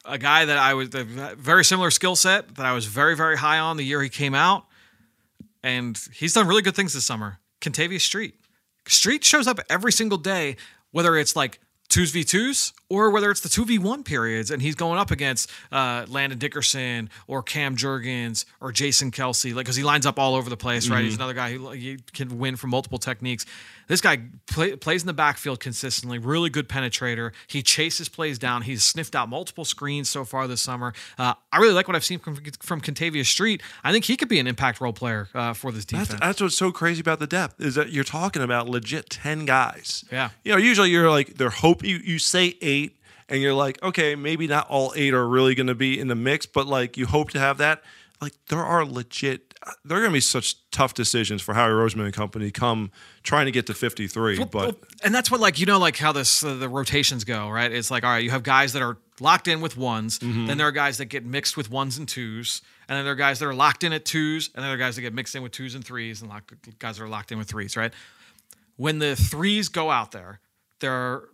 [0.05, 1.05] a guy that I was a
[1.37, 4.35] very similar skill set that I was very very high on the year he came
[4.35, 4.65] out,
[5.63, 7.41] and he's done really good things this summer.
[7.61, 8.35] Kentavius Street.
[8.87, 10.57] Street shows up every single day,
[10.93, 14.61] whether it's like twos v twos or whether it's the two v one periods, and
[14.63, 19.77] he's going up against uh, Landon Dickerson or Cam Jurgens or Jason Kelce, like because
[19.77, 21.05] he lines up all over the place, right?
[21.05, 23.47] He's another guy who he can win from multiple techniques.
[23.89, 27.33] This guy play, plays in the backfield consistently, really good penetrator.
[27.47, 28.63] He chases plays down.
[28.63, 30.93] He's sniffed out multiple screens so far this summer.
[31.19, 33.63] Uh, I really like what I've seen from from Kentavius Street.
[33.83, 36.09] I think he could be an impact role player uh, for this defense.
[36.09, 39.47] That's, that's what's so crazy about the depth is that you're talking about legit 10
[39.47, 40.05] guys.
[40.13, 40.31] Yeah.
[40.45, 42.99] You know, usually you're like, they're hope you, you say eight
[43.29, 46.15] and you're like, okay, maybe not all eight are really going to be in the
[46.15, 47.83] mix, but like you hope to have that.
[48.21, 49.48] Like there are legit,
[49.85, 52.91] there are going to be such tough decisions for Howie Roseman and company come
[53.23, 54.39] trying to get to 53.
[54.39, 57.49] But Well, and that's what like you know like how this uh, the rotations go
[57.51, 60.47] right it's like all right you have guys that are locked in with ones Mm-hmm.
[60.47, 63.17] then there are guys that get mixed with ones and twos and then there are
[63.17, 65.35] guys that are locked in at twos and then there are guys that get mixed
[65.35, 67.93] in with twos and threes and lock, guys that are locked in with threes right
[68.77, 70.41] when the threes go out there
[70.81, 71.29] there are,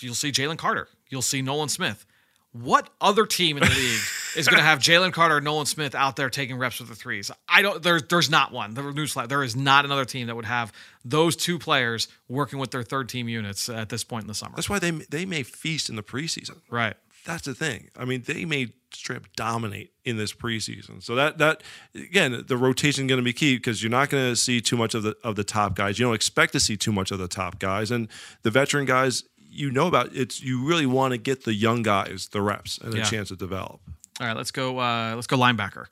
[0.00, 2.06] you'll see Jalen Carter you'll see Nolan Smith
[2.54, 4.00] what other team in the league
[4.36, 6.94] is going to have Jalen Carter and Nolan Smith out there taking reps with the
[6.94, 7.30] threes?
[7.48, 7.82] I don't.
[7.82, 8.74] There's there's not one.
[8.74, 9.28] Newsflash.
[9.28, 10.72] There is not another team that would have
[11.04, 14.54] those two players working with their third team units at this point in the summer.
[14.54, 16.60] that's why they, they may feast in the preseason.
[16.70, 16.94] right.
[17.24, 17.88] That's the thing.
[17.96, 21.02] I mean, they may straight up dominate in this preseason.
[21.02, 21.62] So that that
[21.94, 24.94] again, the rotation going to be key because you're not going to see too much
[24.94, 25.98] of the of the top guys.
[25.98, 28.08] You don't expect to see too much of the top guys, and
[28.42, 29.24] the veteran guys.
[29.54, 30.42] You know about it's.
[30.42, 33.04] You really want to get the young guys the reps and a Yeah.
[33.04, 33.80] chance to develop.
[34.20, 34.36] All right.
[34.36, 34.78] Let's go.
[34.78, 35.86] Uh, let's go linebacker.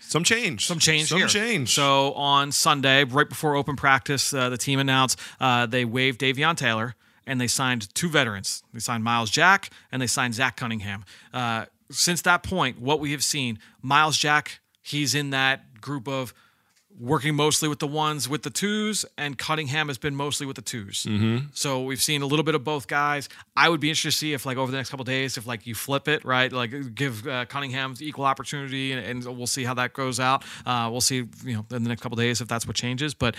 [0.00, 0.66] Some change.
[0.66, 1.28] Some change Some here.
[1.28, 1.72] change.
[1.72, 6.56] So on Sunday, right before open practice, uh, the team announced uh, they waived Davion
[6.56, 8.64] Taylor and they signed two veterans.
[8.72, 11.04] They signed Myles Jack and they signed Zach Cunningham.
[11.32, 16.34] Uh, since that point, what we have seen, Myles Jack, he's in that group of
[17.00, 20.62] working mostly with the ones with the twos, and Cunningham has been mostly with the
[20.62, 21.46] 2s Mm-hmm.
[21.52, 23.28] So we've seen a little bit of both guys.
[23.56, 25.66] I would be interested to see if, like, over the next couple days, if like
[25.66, 29.74] you flip it, right, like give uh, Cunningham equal opportunity, and, and we'll see how
[29.74, 30.44] that goes out.
[30.66, 33.14] Uh, we'll see, you know, in the next couple days if that's what changes.
[33.14, 33.34] But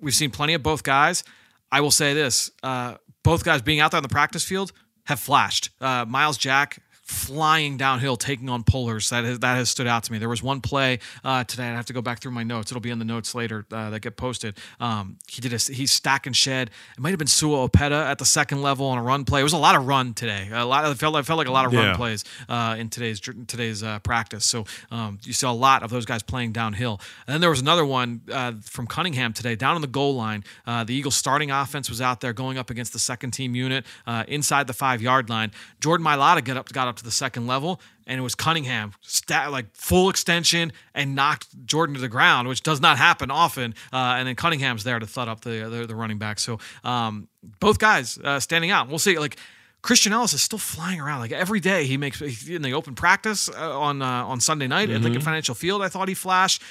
[0.00, 1.24] we've seen plenty of both guys.
[1.72, 4.72] I will say this: uh, both guys being out there on the practice field
[5.04, 5.70] have flashed.
[5.80, 9.10] Uh, Miles Jack flying downhill, taking on pullers.
[9.10, 10.18] That has, that has stood out to me.
[10.18, 11.64] There was one play uh, today.
[11.64, 12.70] I have to go back through my notes.
[12.70, 14.56] It'll be in the notes later uh, that get posted.
[14.78, 16.70] Um, he did a he's stack and shed.
[16.96, 19.40] It might have been Sua Opeta at the second level on a run play.
[19.40, 20.48] It was a lot of run today.
[20.52, 20.84] A lot.
[20.84, 21.88] Of, felt I felt like a lot of Yeah.
[21.88, 24.44] run plays uh, in today's today's uh, practice.
[24.44, 27.00] So um, you saw a lot of those guys playing downhill.
[27.26, 30.44] And then there was another one uh, from Cunningham today, down on the goal line.
[30.66, 33.84] Uh, the Eagles' starting offense was out there going up against the second team unit
[34.06, 35.50] uh, inside the five yard line.
[35.80, 37.80] Jordan Mailata got up got up to the second level.
[38.06, 42.62] And it was Cunningham, stat, like full extension, and knocked Jordan to the ground, which
[42.62, 43.74] does not happen often.
[43.92, 46.38] Uh, and then Cunningham's there to thud up the the, the running back.
[46.38, 47.28] So um,
[47.60, 48.88] both guys uh, standing out.
[48.88, 49.18] We'll see.
[49.18, 49.36] Like
[49.82, 51.20] Christian Elliss is still flying around.
[51.20, 54.90] Like every day, he makes in the open practice uh, on uh, on Sunday night
[54.90, 55.82] at Lincoln Financial Field.
[55.82, 56.62] I thought he flashed.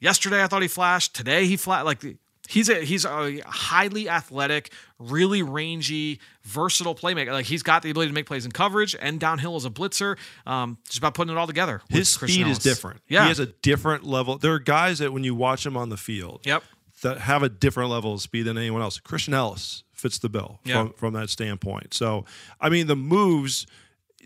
[0.00, 1.14] Yesterday, I thought he flashed.
[1.14, 2.04] Today, he flat like
[2.48, 7.30] he's a he's a highly athletic, really rangy, versatile playmaker.
[7.32, 10.16] Like he's got the ability to make plays in coverage and downhill as a blitzer.
[10.46, 11.82] Um, just about putting it all together.
[11.88, 13.00] His Christian speed is different.
[13.08, 13.22] Yeah.
[13.22, 14.38] He has a different level.
[14.38, 16.64] There are guys that when you watch him on the field, Yep.
[17.02, 18.98] that have a different level of speed than anyone else.
[18.98, 20.84] Christian Elliss fits the bill Yeah.
[20.84, 21.92] from, from that standpoint.
[21.94, 22.24] So,
[22.60, 23.66] I mean, the moves,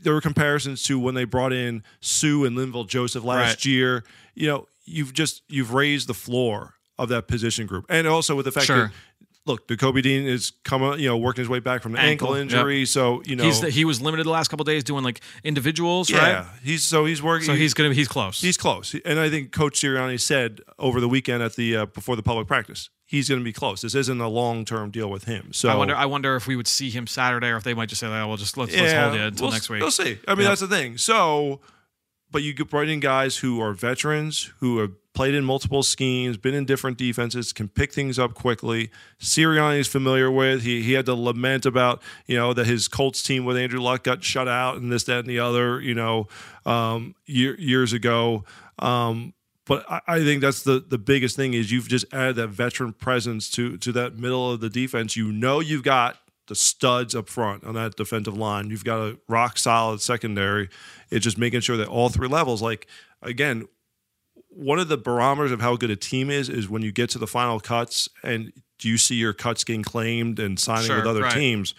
[0.03, 3.65] there were comparisons to when they brought in Suh and Linval Joseph last Right.
[3.67, 4.05] year.
[4.35, 7.87] You know, you've just, you've raised the floor of that position group.
[7.89, 8.87] And also with the fact Sure.
[8.89, 8.93] that,
[9.47, 12.41] look, Nakobe Dean is coming, you know, working his way back from an ankle, Ankle,
[12.59, 12.85] injury.
[12.87, 16.11] So, you know, He's the, he was limited the last couple days doing like individuals,
[16.11, 16.29] yeah, right?
[16.29, 17.47] Yeah, he's, so he's working.
[17.47, 18.41] So he's gonna he's close.
[18.41, 22.15] He's close, and I think Coach Sirianni said over the weekend at the uh, before
[22.15, 23.81] the public practice, he's going to be close.
[23.81, 25.53] This isn't a long term deal with him.
[25.53, 25.97] So I wonder.
[25.97, 28.29] I wonder if we would see him Saturday, or if they might just say, "Oh,
[28.29, 30.19] we'll just let's, let's hold you until we'll, next week." We'll see.
[30.29, 30.49] I mean, Yep.
[30.51, 30.99] that's the thing.
[30.99, 31.61] So,
[32.33, 36.37] but you could bring in guys who are veterans who have played in multiple schemes,
[36.37, 38.91] been in different defenses, can pick things up quickly.
[39.21, 40.63] Sirianni is familiar with.
[40.63, 44.05] He he had to lament about you know that his Colts team with Andrew Luck
[44.05, 46.29] got shut out and this that and the other you know
[46.65, 48.45] um, year, years ago.
[48.79, 49.35] Um,
[49.67, 52.93] but I, I think that's the the biggest thing is you've just added that veteran
[52.93, 55.17] presence to to that middle of the defense.
[55.17, 56.17] You know you've got
[56.53, 58.69] the studs up front on that defensive line.
[58.69, 60.69] You've got a rock solid secondary.
[61.11, 62.87] It's just making sure that all three levels, like
[63.23, 63.67] again,
[64.51, 67.19] one of the barometers of how good a team is is when you get to
[67.19, 71.07] the final cuts and do you see your cuts getting claimed and signing Sure, with
[71.07, 71.33] other right.
[71.33, 71.75] teams.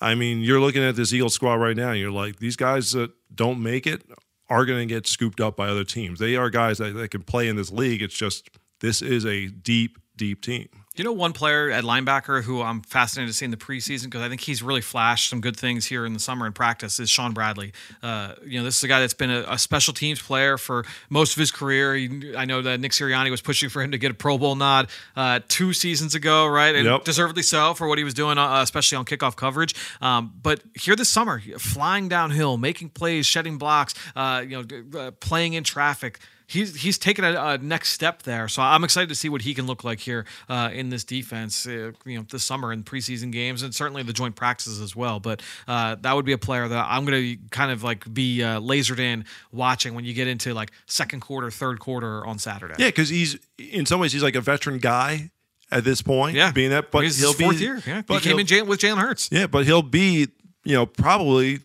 [0.00, 1.90] I mean, you're looking at this Eagle squad right now.
[1.90, 4.02] And you're like, these guys that don't make it
[4.48, 6.20] are going to get scooped up by other teams.
[6.20, 8.00] They are guys that, that can play in this league.
[8.00, 10.68] It's just this is a deep, deep team.
[10.98, 14.20] You know, one player at linebacker who I'm fascinated to see in the preseason because
[14.20, 17.08] I think he's really flashed some good things here in the summer in practice is
[17.08, 17.72] Shaun Bradley.
[18.02, 20.84] Uh, you know, this is a guy that's been a, a special teams player for
[21.08, 21.94] most of his career.
[21.94, 24.56] He, I know that Nick Sirianni was pushing for him to get a Pro Bowl
[24.56, 26.74] nod uh, two seasons ago, right?
[26.74, 27.04] And Yep.
[27.04, 29.76] deservedly so for what he was doing, uh, especially on kickoff coverage.
[30.00, 35.10] Um, but here this summer, flying downhill, making plays, shedding blocks, uh, you know, uh,
[35.12, 36.18] playing in traffic
[36.48, 38.48] he's he's taken a, a next step there.
[38.48, 41.64] So I'm excited to see what he can look like here uh, in this defense,
[41.66, 45.20] uh, you know, this summer in preseason games and certainly the joint practices as well.
[45.20, 48.42] But uh, that would be a player that I'm going to kind of like be
[48.42, 52.74] uh, lasered in watching when you get into like second quarter, third quarter on Saturday.
[52.78, 55.30] Yeah, because he's in some ways he's like a veteran guy
[55.70, 56.34] at this point.
[56.34, 57.82] yeah, being that, but He's he'll fourth be year.
[57.86, 59.28] Yeah, But he came in with Jalen Hurts.
[59.30, 60.28] Yeah, but he'll be,
[60.64, 61.60] you know, probably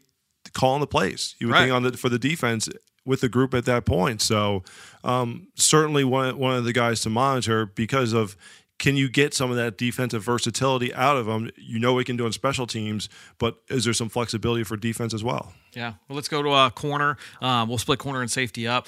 [0.53, 1.35] calling the plays.
[1.39, 1.61] You would Right.
[1.63, 2.67] think on the for the defense
[3.05, 4.21] with the group at that point.
[4.21, 4.63] So
[5.03, 8.37] um, certainly one one of the guys to monitor because of
[8.79, 11.49] can you get some of that defensive versatility out of him?
[11.55, 15.13] You know we can do on special teams, but is there some flexibility for defense
[15.13, 15.53] as well?
[15.73, 15.93] Yeah.
[16.07, 17.17] Well, let's go to a corner.
[17.41, 18.87] Um, we'll split corner and safety up.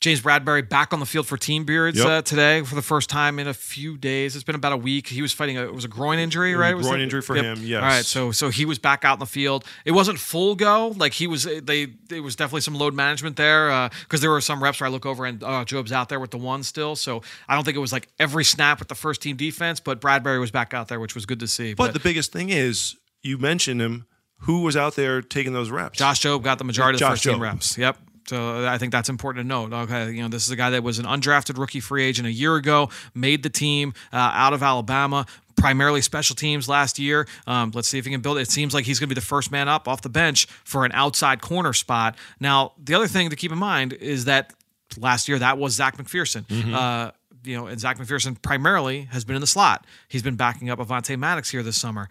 [0.00, 2.06] James Bradberry back on the field for Team Beards Yep.
[2.06, 4.34] uh, today for the first time in a few days.
[4.36, 5.08] It's been about a week.
[5.08, 6.76] He was fighting a it was a groin injury, right?
[6.76, 7.82] Was groin it- injury for him, yes.
[7.82, 8.04] All right.
[8.04, 9.64] So so he was back out in the field.
[9.84, 10.88] It wasn't full go.
[10.96, 11.44] Like he was.
[11.44, 14.90] They it was definitely some load management there because there were some reps where I
[14.90, 16.94] look over and uh, Jobe's out there with the one still.
[16.94, 20.00] So I don't think it was like every snap with the first team defense, but
[20.00, 21.74] Bradbury was back out there, which was good to see.
[21.74, 24.06] But the biggest thing is you mentioned him.
[24.40, 25.98] Who was out there taking those reps?
[25.98, 27.78] Josh Jobe got the majority of the first team reps.
[27.78, 27.96] Yep.
[28.28, 29.72] So I think that's important to note.
[29.72, 32.32] Okay, you know, this is a guy that was an undrafted rookie free agent a
[32.32, 35.26] year ago, made the team uh, out of Alabama.
[35.56, 37.26] Primarily special teams last year.
[37.46, 38.42] Um, let's see if he can build it.
[38.42, 40.84] It seems like he's going to be the first man up off the bench for
[40.84, 42.14] an outside corner spot.
[42.40, 44.52] Now, the other thing to keep in mind is that
[44.98, 46.44] last year that was Zech McPhearson.
[46.74, 47.12] Uh,
[47.42, 49.86] you know, and Zech McPhearson primarily has been in the slot.
[50.08, 52.08] He's been backing up Avonte Maddox here this summer.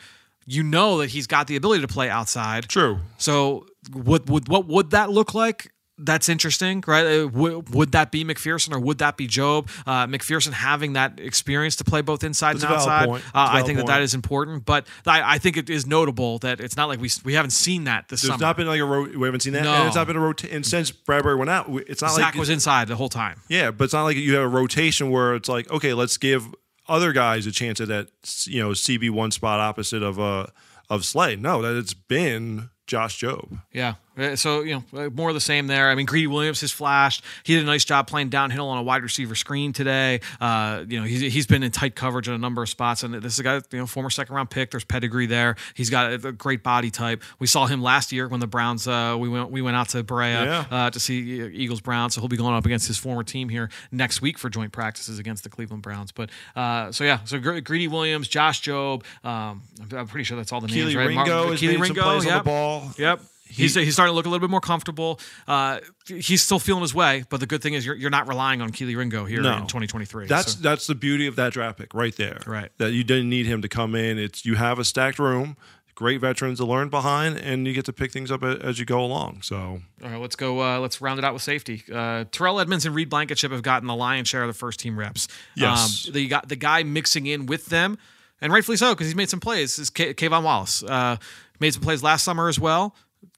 [0.48, 2.68] You know that he's got the ability to play outside.
[2.68, 3.00] True.
[3.18, 7.06] So would would what would that look like that's interesting, right?
[7.06, 9.70] Uh, w- would that be McPhearson or would that be Jobe?
[9.88, 13.24] Uh, McPhearson having that experience to play both inside That's and outside, point.
[13.34, 14.66] uh, I think that that is important.
[14.66, 17.86] But I, I think it is notable that it's not like we we haven't seen
[17.86, 18.42] that this There's summer.
[18.42, 19.74] not been like a ro- we haven't seen that, No.
[19.74, 20.56] and it's not been a rotation.
[20.58, 23.40] And since Bradberry went out, it's not Zech like was inside the whole time.
[23.48, 26.46] yeah, but it's not like you have a rotation where it's like okay, let's give
[26.88, 28.10] other guys a chance at that
[28.46, 30.48] you know CB one spot opposite of uh
[30.90, 31.36] of Slay.
[31.38, 33.62] No, that it's been Josh Jobe.
[33.72, 33.94] Yeah.
[34.18, 35.90] Uh, So, you know, uh, more of the same there.
[35.90, 37.24] I mean, Greedy Williams has flashed.
[37.44, 40.22] He did a nice job playing downhill on a wide receiver screen today.
[40.40, 43.04] Uh, you know, he's, he's been in tight coverage in a number of spots.
[43.04, 44.72] And this is a guy, you know, former second round pick.
[44.72, 45.56] There's pedigree there.
[45.74, 47.24] He's got a, a great body type.
[47.40, 50.04] We saw him last year when the Browns, uh, we went we went out to
[50.04, 50.66] Berea Yeah.
[50.72, 51.20] uh, to see
[51.54, 52.16] Eagles Browns.
[52.16, 55.20] So he'll be going up against his former team here next week for joint practices
[55.20, 56.12] against the Cleveland Browns.
[56.12, 59.04] But uh, so, yeah, so Greedy Williams, Josh Jobe.
[59.24, 59.64] Um,
[59.96, 61.08] I'm, pretty sure that's all the names, right?
[61.08, 62.92] Ringo has Kelee plays on the ball.
[62.98, 63.22] Yep.
[63.48, 65.20] He's, he's starting to look a little bit more comfortable.
[65.48, 68.62] Uh, he's still feeling his way, but the good thing is you're, you're not relying
[68.62, 69.54] on Kelee Ringo here No.
[69.58, 70.26] in 2023.
[70.26, 72.40] That's so- that's the beauty of that draft pick right there.
[72.48, 72.72] Right.
[72.80, 74.18] That you didn't need him to come in.
[74.18, 75.56] It's you have a stacked room,
[75.94, 79.00] great veterans to learn behind, and you get to pick things up as you go
[79.00, 79.44] along.
[79.44, 79.58] So
[80.04, 80.20] all right.
[80.20, 80.62] Let's go.
[80.62, 81.84] Uh, let's round it out with safety.
[81.94, 84.98] Uh, Terrell Edmunds and Reed Blankenship have gotten the lion's share of the first team
[84.98, 85.28] reps.
[85.56, 86.08] Yes.
[86.08, 87.98] Um, the got the guy mixing in with them,
[88.42, 89.78] and rightfully so because he's made some plays.
[89.78, 91.18] Is K- K'Von Wallace uh,
[91.60, 92.96] made some plays last summer as well.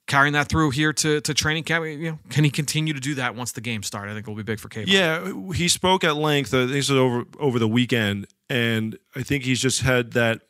[0.08, 3.16] Carrying that through here to, to training camp, you know, can he continue to do
[3.16, 4.10] that once the game start?
[4.10, 4.86] I think it will be big for K'Von.
[4.88, 6.54] yeah, he spoke at length.
[6.54, 10.42] Uh, this was over over the weekend, and I think he's just had that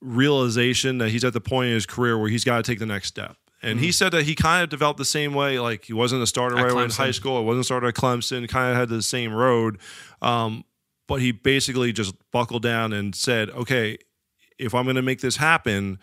[0.00, 2.86] realization that he's at the point in his career where he's got to take the
[2.86, 3.36] next step.
[3.62, 5.58] And he said that he kind of developed the same way.
[5.58, 7.40] Like he wasn't a starter At right away in high school.
[7.40, 8.48] It wasn't a starter at Clemson.
[8.48, 9.78] Kind of had the same road.
[10.22, 10.64] Um,
[11.08, 13.98] but he basically just buckled down and said, okay,
[14.58, 15.98] if I'm going to make this happen,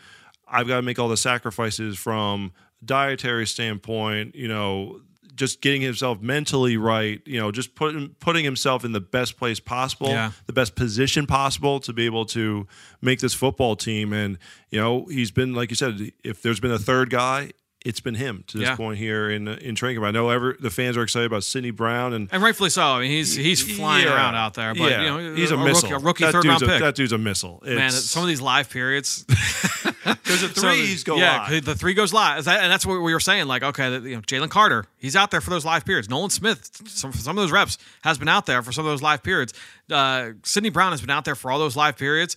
[0.47, 5.01] I've got to make all the sacrifices from a dietary standpoint, you know,
[5.35, 9.59] just getting himself mentally right, you know, just putting putting himself in the best place
[9.59, 10.31] possible, Yeah.
[10.45, 12.67] the best position possible to be able to
[13.01, 14.13] make this football team.
[14.13, 14.37] And,
[14.69, 17.51] you know, he's been like you said, if there's been a third guy,
[17.85, 18.75] it's been him to this Yeah.
[18.77, 20.07] point here in in training camp.
[20.07, 22.81] I know ever the fans are excited about Sydney Brown and And rightfully so.
[22.81, 24.15] I mean, he's he's flying Yeah.
[24.15, 25.01] around out there, but Yeah.
[25.01, 25.93] you know, he's a, rookie, missile.
[25.93, 26.79] a rookie that third dude's round a, pick.
[26.81, 27.61] That dude's a missile.
[27.65, 31.65] Man, some of these live periods, because the some of the- threes go yeah, live.
[31.65, 33.47] the three goes live, and that's what we were saying.
[33.47, 36.09] Like, okay, you know, Jalen Carter, he's out there for those live periods.
[36.09, 39.01] Nolan Smith, some some of those reps has been out there for some of those
[39.01, 39.53] live periods.
[39.91, 42.35] Uh, Sydney Brown has been out there for all those live periods.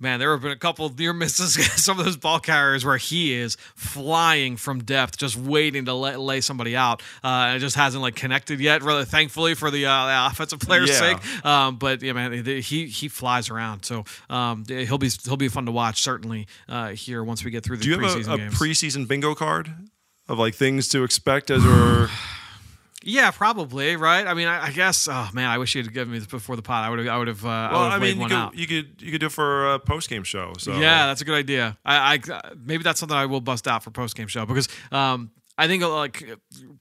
[0.00, 1.54] Man, there have been a couple of near misses.
[1.84, 6.14] some of those ball carriers where he is flying from depth, just waiting to lay,
[6.14, 7.02] lay somebody out.
[7.24, 8.82] Uh, and it just hasn't like connected yet.
[8.82, 10.98] Really, thankfully for the, uh, the offensive player's Yeah.
[11.16, 11.44] sake.
[11.44, 13.84] Um, but yeah, man, he he flies around.
[13.84, 17.64] So um, he'll be he'll be fun to watch certainly uh, here once we get
[17.64, 19.74] through the Do you preseason have a, a preseason bingo card
[20.28, 22.08] of like things to expect as we're
[23.04, 24.26] yeah, probably right.
[24.26, 25.06] I mean, I, I guess.
[25.08, 26.84] Oh man, I wish you had given me this before the pot.
[26.84, 27.08] I would have.
[27.08, 27.44] I would have.
[27.44, 27.82] Uh, I well?
[27.84, 28.54] would I mean, you could, out.
[28.56, 30.52] you could you could do it for a post game show.
[30.58, 31.78] So Yeah, that's a good idea.
[31.84, 35.30] I, I maybe that's something I will bust out for post game show because um,
[35.56, 36.24] I think uh, like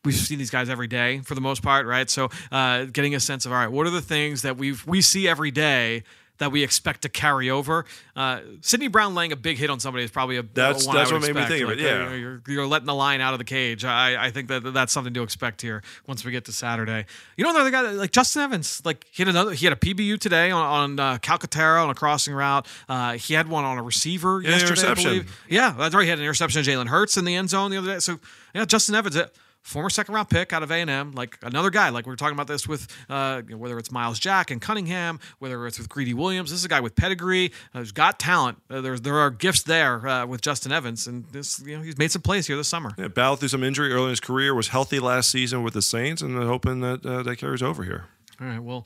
[0.04, 2.10] we've seen these guys every day for the most part, right?
[2.10, 5.02] So uh, getting a sense of all right, what are the things that we we
[5.02, 6.04] see every day
[6.40, 7.86] that we expect to carry over?
[8.16, 11.00] Uh, Sydney Brown laying a big hit on somebody is probably a That's- one I
[11.00, 11.50] that's what made me expect.
[11.52, 12.08] think of it, yeah.
[12.08, 13.86] uh, you're, you're letting the line out of the cage.
[13.86, 17.06] I, I think that that's something to expect here once we get to Saturday.
[17.38, 20.20] You know, another guy like Justin Evans, like he had another, he had a PBU
[20.20, 22.68] today on, on uh, Calcaterra on a crossing route.
[22.90, 25.08] Uh, he had one on a receiver Yeah, yesterday, interception.
[25.10, 25.42] I believe.
[25.50, 26.04] Yeah, that's right.
[26.04, 28.00] He had an interception of Jalen Hurts in the end zone the other day.
[28.00, 28.20] So
[28.54, 29.30] yeah, Justin Evans, a
[29.68, 31.90] former second round pick out of A and M, like another guy.
[31.90, 35.68] Like we were talking about this with uh, whether it's Myles Jack and Cunningham, whether
[35.68, 36.50] it's with Greedy Williams.
[36.50, 38.60] This is a guy with pedigree, uh, who's got talent.
[38.70, 41.98] Uh, there's there are gifts there uh, with Justin Evans, and this you know he's
[41.98, 42.92] made some plays here this summer.
[42.98, 45.82] Yeah, battled through some injury early in his career, was healthy last season with the
[45.82, 48.06] Saints, and they're hoping that uh, that carries over here.
[48.40, 48.60] All right.
[48.60, 48.86] Well,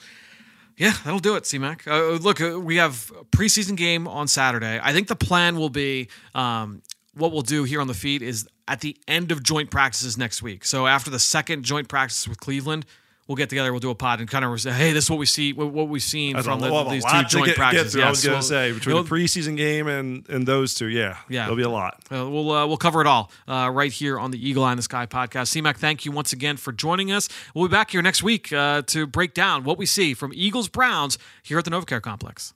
[0.77, 1.87] yeah, that'll do it, C-Mac.
[1.87, 4.79] Uh, look, uh, we have a preseason game on Saturday.
[4.81, 6.81] I think the plan will be um,
[7.13, 10.41] what we'll do here on the feed is at the end of joint practices next
[10.41, 10.63] week.
[10.65, 12.85] So after the second joint practice with Cleveland,
[13.27, 13.71] we'll get together.
[13.71, 15.53] We'll do a pod and kind of say, "Hey, this is what we see.
[15.53, 18.03] What, we've seen That's from the, these two joint get, get practices." through.
[18.03, 21.43] I was going to say between the preseason game and and those two, yeah, Yeah.
[21.43, 21.95] there'll be a lot.
[22.11, 24.77] Uh, we'll uh, we'll cover it all uh, right here on the Eagle Eye in
[24.77, 25.51] the Sky podcast.
[25.61, 27.27] CMAC, thank you once again for joining us.
[27.53, 30.67] We'll be back here next week uh, to break down what we see from Eagles
[30.69, 32.53] Browns here at the NovaCare Complex.